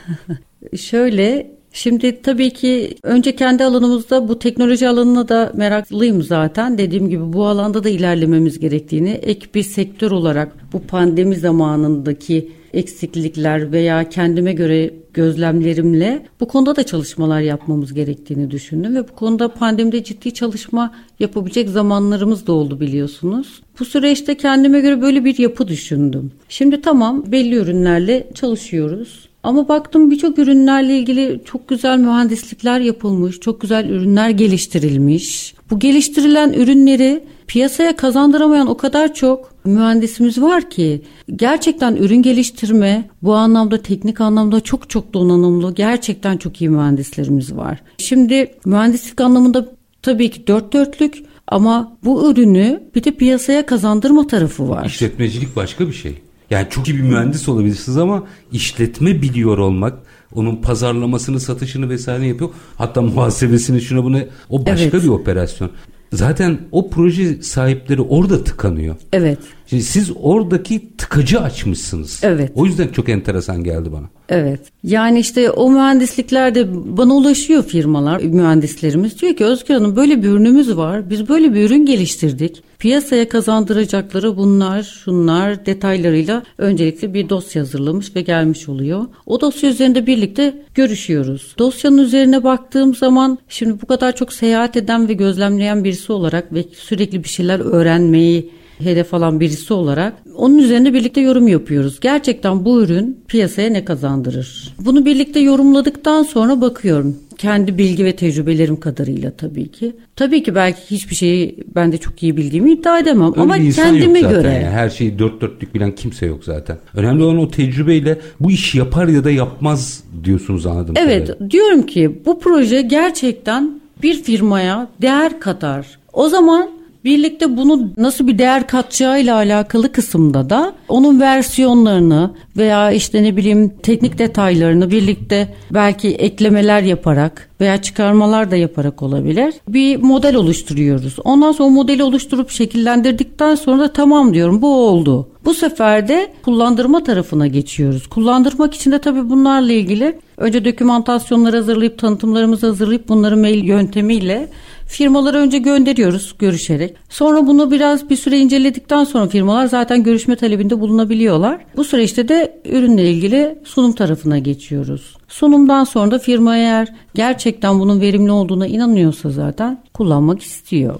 [0.78, 6.78] Şöyle Şimdi tabii ki önce kendi alanımızda bu teknoloji alanına da meraklıyım zaten.
[6.78, 13.72] Dediğim gibi bu alanda da ilerlememiz gerektiğini, ek bir sektör olarak bu pandemi zamanındaki eksiklikler
[13.72, 20.04] veya kendime göre gözlemlerimle bu konuda da çalışmalar yapmamız gerektiğini düşündüm ve bu konuda pandemide
[20.04, 23.62] ciddi çalışma yapabilecek zamanlarımız da oldu biliyorsunuz.
[23.80, 26.32] Bu süreçte kendime göre böyle bir yapı düşündüm.
[26.50, 29.30] Şimdi tamam belli ürünlerle çalışıyoruz.
[29.48, 35.54] Ama baktım birçok ürünlerle ilgili çok güzel mühendislikler yapılmış, çok güzel ürünler geliştirilmiş.
[35.72, 41.02] Bu geliştirilen ürünleri piyasaya kazandıramayan o kadar çok mühendisimiz var ki
[41.36, 47.80] gerçekten ürün geliştirme bu anlamda teknik anlamda çok çok donanımlı gerçekten çok iyi mühendislerimiz var.
[47.98, 49.70] Şimdi mühendislik anlamında
[50.02, 54.86] tabii ki dört dörtlük ama bu ürünü bir de piyasaya kazandırma tarafı var.
[54.86, 56.27] İşletmecilik başka bir şey.
[56.50, 59.94] Yani çok iyi bir mühendis olabilirsiniz ama işletme biliyor olmak,
[60.36, 62.50] onun pazarlamasını, satışını vesaire yapıyor.
[62.78, 64.20] Hatta muhasebesini şuna bunu
[64.50, 65.04] o başka evet.
[65.04, 65.72] bir operasyon.
[66.14, 68.96] Zaten o proje sahipleri orada tıkanıyor.
[69.14, 69.40] Evet.
[69.70, 72.20] Şimdi siz oradaki tıkacı açmışsınız.
[72.24, 72.52] Evet.
[72.56, 74.06] O yüzden çok enteresan geldi bana.
[74.30, 74.60] Evet.
[74.84, 79.22] Yani işte o mühendislikler de bana ulaşıyor firmalar, mühendislerimiz.
[79.22, 81.10] Diyor ki Özgür Hanım böyle bir ürünümüz var.
[81.10, 82.64] Biz böyle bir ürün geliştirdik.
[82.80, 89.06] Piyasaya kazandıracakları bunlar, şunlar detaylarıyla öncelikle bir dosya hazırlamış ve gelmiş oluyor.
[89.26, 91.56] O dosya üzerinde birlikte görüşüyoruz.
[91.58, 96.64] Dosyanın üzerine baktığım zaman şimdi bu kadar çok seyahat eden ve gözlemleyen birisi olarak ve
[96.74, 98.50] sürekli bir şeyler öğrenmeyi
[98.84, 102.00] hedef alan birisi olarak onun üzerine birlikte yorum yapıyoruz.
[102.00, 104.76] Gerçekten bu ürün piyasaya ne kazandırır?
[104.80, 107.18] Bunu birlikte yorumladıktan sonra bakıyorum.
[107.38, 109.96] Kendi bilgi ve tecrübelerim kadarıyla tabii ki.
[110.16, 114.22] Tabii ki belki hiçbir şeyi ben de çok iyi bildiğimi iddia edemem Öyle ama kendime
[114.22, 114.48] göre.
[114.48, 114.66] Yani.
[114.66, 116.78] Her şeyi dört dörtlük bilen kimse yok zaten.
[116.94, 120.96] Önemli olan o tecrübeyle bu işi yapar ya da yapmaz diyorsunuz anladım.
[120.98, 121.52] Evet tabii.
[121.52, 126.00] diyorum ki bu proje gerçekten bir firmaya değer katar.
[126.14, 126.77] O zaman
[127.08, 133.74] Birlikte bunu nasıl bir değer katacağıyla alakalı kısımda da onun versiyonlarını veya işte ne bileyim
[133.84, 139.54] teknik detaylarını birlikte belki eklemeler yaparak veya çıkarmalar da yaparak olabilir.
[139.68, 141.16] Bir model oluşturuyoruz.
[141.24, 145.28] Ondan sonra o modeli oluşturup şekillendirdikten sonra da tamam diyorum bu oldu.
[145.46, 148.08] Bu sefer de kullandırma tarafına geçiyoruz.
[148.08, 154.50] Kullandırmak için de tabii bunlarla ilgili önce dokümantasyonları hazırlayıp tanıtımlarımızı hazırlayıp bunları mail yöntemiyle
[154.88, 156.96] Firmalara önce gönderiyoruz görüşerek.
[157.10, 161.66] Sonra bunu biraz bir süre inceledikten sonra firmalar zaten görüşme talebinde bulunabiliyorlar.
[161.76, 165.18] Bu süreçte de ürünle ilgili sunum tarafına geçiyoruz.
[165.28, 171.00] Sunumdan sonra da firma eğer gerçekten bunun verimli olduğuna inanıyorsa zaten kullanmak istiyor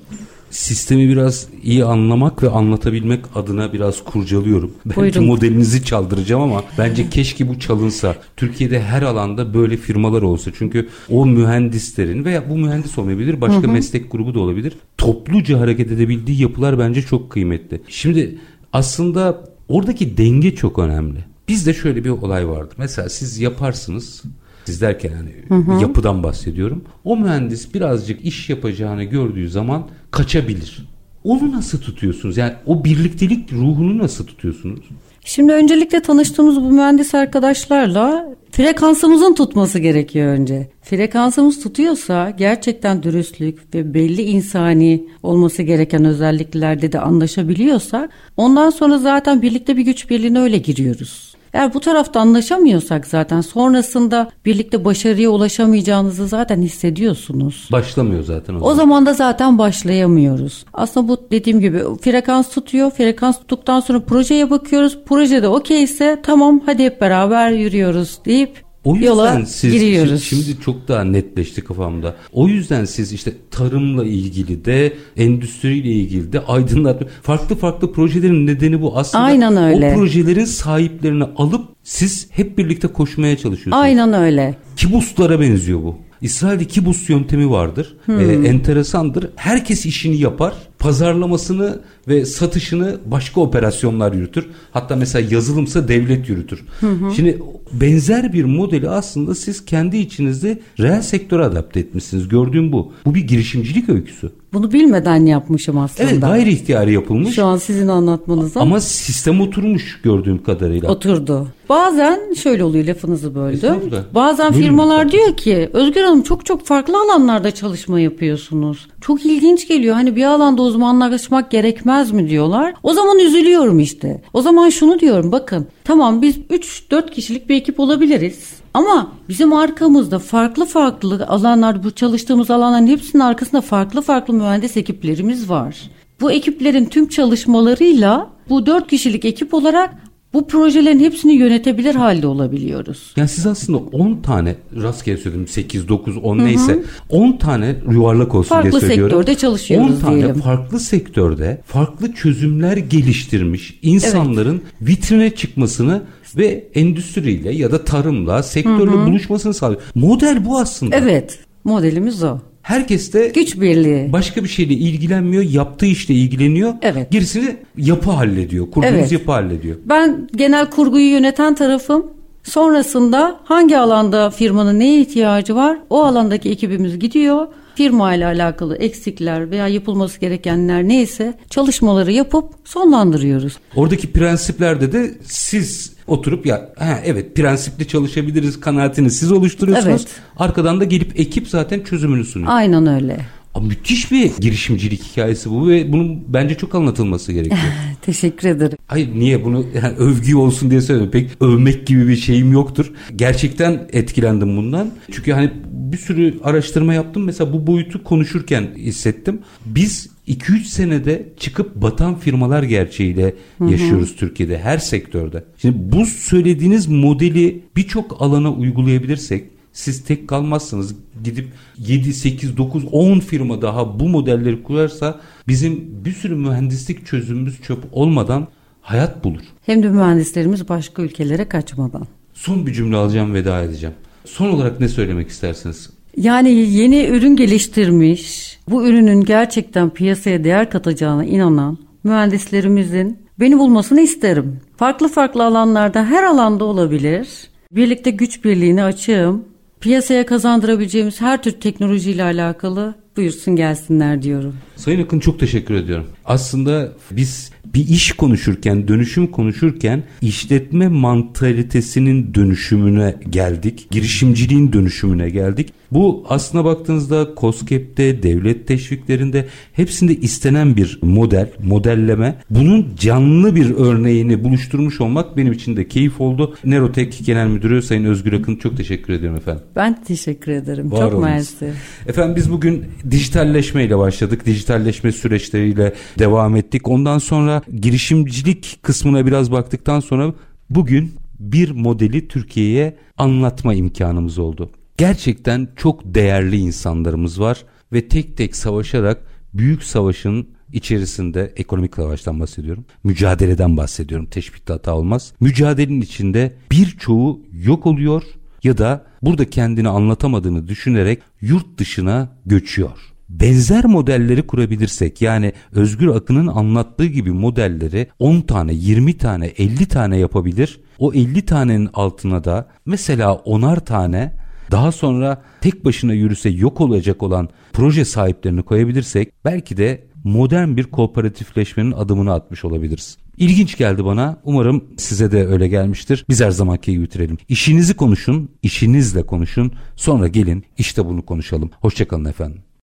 [0.50, 4.72] sistemi biraz iyi anlamak ve anlatabilmek adına biraz kurcalıyorum.
[4.86, 5.26] Belki Buyurun.
[5.26, 8.16] modelinizi çaldıracağım ama bence keşke bu çalınsa.
[8.38, 10.52] Türkiye'de her alanda böyle firmalar olsa.
[10.58, 13.72] Çünkü o mühendislerin veya bu mühendis olmayabilir başka hı hı.
[13.72, 14.74] meslek grubu da olabilir.
[14.98, 17.82] Topluca hareket edebildiği yapılar bence çok kıymetli.
[17.88, 18.38] Şimdi
[18.74, 21.20] aslında oradaki denge çok önemli.
[21.48, 22.76] Bizde şöyle bir olay vardır.
[22.78, 24.24] Mesela siz yaparsınız
[24.68, 25.82] siz derken yani hı hı.
[25.82, 26.84] yapıdan bahsediyorum.
[27.04, 30.88] O mühendis birazcık iş yapacağını gördüğü zaman kaçabilir.
[31.24, 32.38] Onu nasıl tutuyorsunuz?
[32.38, 34.80] Yani o birliktelik ruhunu nasıl tutuyorsunuz?
[35.26, 40.70] Şimdi öncelikle tanıştığımız bu mühendis arkadaşlarla frekansımızın tutması gerekiyor önce.
[40.82, 49.42] Frekansımız tutuyorsa gerçekten dürüstlük ve belli insani olması gereken özelliklerde de anlaşabiliyorsak ondan sonra zaten
[49.42, 51.27] birlikte bir güç birliğine öyle giriyoruz.
[51.54, 57.70] Eğer bu tarafta anlaşamıyorsak zaten sonrasında birlikte başarıya ulaşamayacağınızı zaten hissediyorsunuz.
[57.72, 58.72] Başlamıyor zaten o zaman.
[58.72, 60.66] O zaman da zaten başlayamıyoruz.
[60.74, 62.92] Aslında bu dediğim gibi frekans tutuyor.
[62.92, 65.00] Frekans tuttuktan sonra projeye bakıyoruz.
[65.06, 70.24] Projede okeyse tamam hadi hep beraber yürüyoruz deyip o yüzden yola siz, giriyoruz.
[70.24, 72.16] Şimdi çok daha netleşti kafamda.
[72.32, 78.82] O yüzden siz işte tarımla ilgili de endüstriyle ilgili de aydınlatma farklı farklı projelerin nedeni
[78.82, 79.24] bu aslında.
[79.24, 79.92] Aynen öyle.
[79.94, 83.78] O projelerin sahiplerini alıp siz hep birlikte koşmaya çalışıyorsunuz.
[83.78, 84.56] Aynen öyle.
[84.76, 85.96] Kibuslara benziyor bu.
[86.22, 87.96] İsrail'de kibus yöntemi vardır.
[88.06, 88.20] Hmm.
[88.20, 89.30] Ee, enteresandır.
[89.36, 94.46] Herkes işini yapar pazarlamasını ve satışını başka operasyonlar yürütür.
[94.72, 96.64] Hatta mesela yazılımsa devlet yürütür.
[96.80, 97.16] Hı hı.
[97.16, 97.42] Şimdi
[97.72, 102.28] benzer bir modeli aslında siz kendi içinizde reel sektöre adapte etmişsiniz.
[102.28, 102.92] Gördüğüm bu.
[103.06, 104.32] Bu bir girişimcilik öyküsü.
[104.54, 106.10] Bunu bilmeden yapmışım aslında.
[106.10, 107.36] Evet gayri ihtiyari yapılmış.
[107.36, 108.60] Şu an sizin anlatmanızda.
[108.60, 110.90] Ama sistem oturmuş gördüğüm kadarıyla.
[110.90, 111.48] Oturdu.
[111.70, 113.76] Bazen şöyle oluyor lafınızı böldüm.
[114.16, 115.20] Bazen Buyurun firmalar lütfen.
[115.20, 118.88] diyor ki Özgür Hanım çok çok farklı alanlarda çalışma yapıyorsunuz.
[119.02, 119.96] Çok ilginç geliyor.
[119.96, 122.74] Hani bir alanda uzmanlaşmak gerekmez mi diyorlar.
[122.84, 124.22] O zaman üzülüyorum işte.
[124.34, 128.54] O zaman şunu diyorum bakın tamam biz 3-4 kişilik bir ekip olabiliriz.
[128.74, 135.50] Ama bizim arkamızda farklı farklı alanlar bu çalıştığımız alanların hepsinin arkasında farklı farklı mühendis ekiplerimiz
[135.50, 135.78] var.
[136.22, 139.96] Bu ekiplerin tüm çalışmalarıyla bu dört kişilik ekip olarak
[140.34, 143.14] bu projelerin hepsini yönetebilir halde olabiliyoruz.
[143.16, 148.50] Yani siz aslında 10 tane rastgele söyledim 8, 9, 10 neyse 10 tane yuvarlak olsun
[148.50, 149.18] farklı diye söylüyorum.
[149.18, 150.42] Farklı sektörde çalışıyoruz 10 tane diyelim.
[150.42, 154.90] farklı sektörde farklı çözümler geliştirmiş insanların evet.
[154.90, 156.04] vitrine çıkmasını
[156.38, 159.06] ve endüstriyle ya da tarımla sektörle hı hı.
[159.06, 159.82] buluşmasını sağlıyor.
[159.96, 160.96] Model bu aslında.
[160.96, 162.40] Evet modelimiz o.
[162.68, 164.14] Herkes de güç birliği.
[164.14, 166.74] Başka bir şeyle ilgilenmiyor, yaptığı işle ilgileniyor.
[166.82, 167.12] Evet.
[167.12, 168.72] Gerisini yapı hallediyor.
[168.72, 169.12] Kurduğumuz evet.
[169.12, 169.76] yapı hallediyor.
[169.86, 172.12] Ben genel kurguyu yöneten tarafım.
[172.44, 175.78] Sonrasında hangi alanda firmanın neye ihtiyacı var?
[175.90, 183.58] O alandaki ekibimiz gidiyor firma ile alakalı eksikler veya yapılması gerekenler neyse çalışmaları yapıp sonlandırıyoruz.
[183.76, 190.02] Oradaki prensiplerde de siz oturup ya ha, evet prensipli çalışabiliriz kanaatini siz oluşturuyorsunuz.
[190.02, 190.22] Evet.
[190.38, 192.52] Arkadan da gelip ekip zaten çözümünü sunuyor.
[192.52, 193.20] Aynen öyle.
[193.62, 197.62] Müthiş bir girişimcilik hikayesi bu ve bunun bence çok anlatılması gerekiyor.
[198.02, 198.78] Teşekkür ederim.
[198.88, 201.12] Hayır niye bunu yani övgü olsun diye söylüyorum.
[201.12, 202.92] Pek övmek gibi bir şeyim yoktur.
[203.16, 204.92] Gerçekten etkilendim bundan.
[205.12, 207.24] Çünkü hani bir sürü araştırma yaptım.
[207.24, 209.40] Mesela bu boyutu konuşurken hissettim.
[209.66, 213.72] Biz 2-3 senede çıkıp batan firmalar gerçeğiyle Hı-hı.
[213.72, 215.44] yaşıyoruz Türkiye'de her sektörde.
[215.58, 220.96] Şimdi bu söylediğiniz modeli birçok alana uygulayabilirsek siz tek kalmazsınız.
[221.24, 221.48] Gidip
[221.78, 227.80] 7, 8, 9, 10 firma daha bu modelleri kurarsa bizim bir sürü mühendislik çözümümüz çöp
[227.92, 228.48] olmadan
[228.82, 229.42] hayat bulur.
[229.66, 232.08] Hem de mühendislerimiz başka ülkelere kaçmadan.
[232.34, 233.96] Son bir cümle alacağım veda edeceğim.
[234.26, 235.90] Son olarak ne söylemek istersiniz?
[236.18, 244.60] Yani yeni ürün geliştirmiş, bu ürünün gerçekten piyasaya değer katacağına inanan mühendislerimizin beni bulmasını isterim.
[244.78, 247.28] Farklı farklı alanlarda her alanda olabilir.
[247.72, 249.46] Birlikte güç birliğini açığım
[249.80, 254.56] piyasaya kazandırabileceğimiz her tür teknolojiyle alakalı buyursun gelsinler diyorum.
[254.76, 256.08] Sayın Akın çok teşekkür ediyorum.
[256.28, 263.88] Aslında biz bir iş konuşurken, dönüşüm konuşurken işletme mantalitesinin dönüşümüne geldik.
[263.92, 265.74] Girişimciliğin dönüşümüne geldik.
[265.92, 272.36] Bu aslına baktığınızda COSGAP'te, devlet teşviklerinde hepsinde istenen bir model, modelleme.
[272.50, 276.56] Bunun canlı bir örneğini buluşturmuş olmak benim için de keyif oldu.
[276.66, 279.64] Nerotek Genel Müdürü Sayın Özgür Akın çok teşekkür ediyorum efendim.
[279.76, 280.92] Ben teşekkür ederim.
[280.92, 281.74] Var çok mersi.
[282.08, 284.46] Efendim biz bugün dijitalleşme ile başladık.
[284.46, 286.88] Dijitalleşme süreçleriyle devam ettik.
[286.88, 290.34] Ondan sonra girişimcilik kısmına biraz baktıktan sonra
[290.70, 294.72] bugün bir modeli Türkiye'ye anlatma imkanımız oldu.
[294.98, 299.22] Gerçekten çok değerli insanlarımız var ve tek tek savaşarak
[299.54, 302.86] büyük savaşın içerisinde ekonomik savaştan bahsediyorum.
[303.04, 304.26] Mücadeleden bahsediyorum.
[304.26, 305.34] Teşbihte hata olmaz.
[305.40, 308.24] Mücadelenin içinde birçoğu yok oluyor
[308.64, 316.48] ya da burada kendini anlatamadığını düşünerek yurt dışına göçüyor benzer modelleri kurabilirsek yani Özgür Akın'ın
[316.48, 320.80] anlattığı gibi modelleri 10 tane, 20 tane, 50 tane yapabilir.
[321.00, 324.34] O 50 tanenin altına da mesela 10'ar tane
[324.72, 330.84] daha sonra tek başına yürüse yok olacak olan proje sahiplerini koyabilirsek belki de modern bir
[330.84, 333.18] kooperatifleşmenin adımını atmış olabiliriz.
[333.38, 334.40] İlginç geldi bana.
[334.44, 336.26] Umarım size de öyle gelmiştir.
[336.30, 337.38] Biz her zamanki gibi bitirelim.
[337.48, 339.72] İşinizi konuşun, işinizle konuşun.
[339.96, 341.72] Sonra gelin işte bunu konuşalım.
[341.82, 342.62] Hoşçakalın efendim.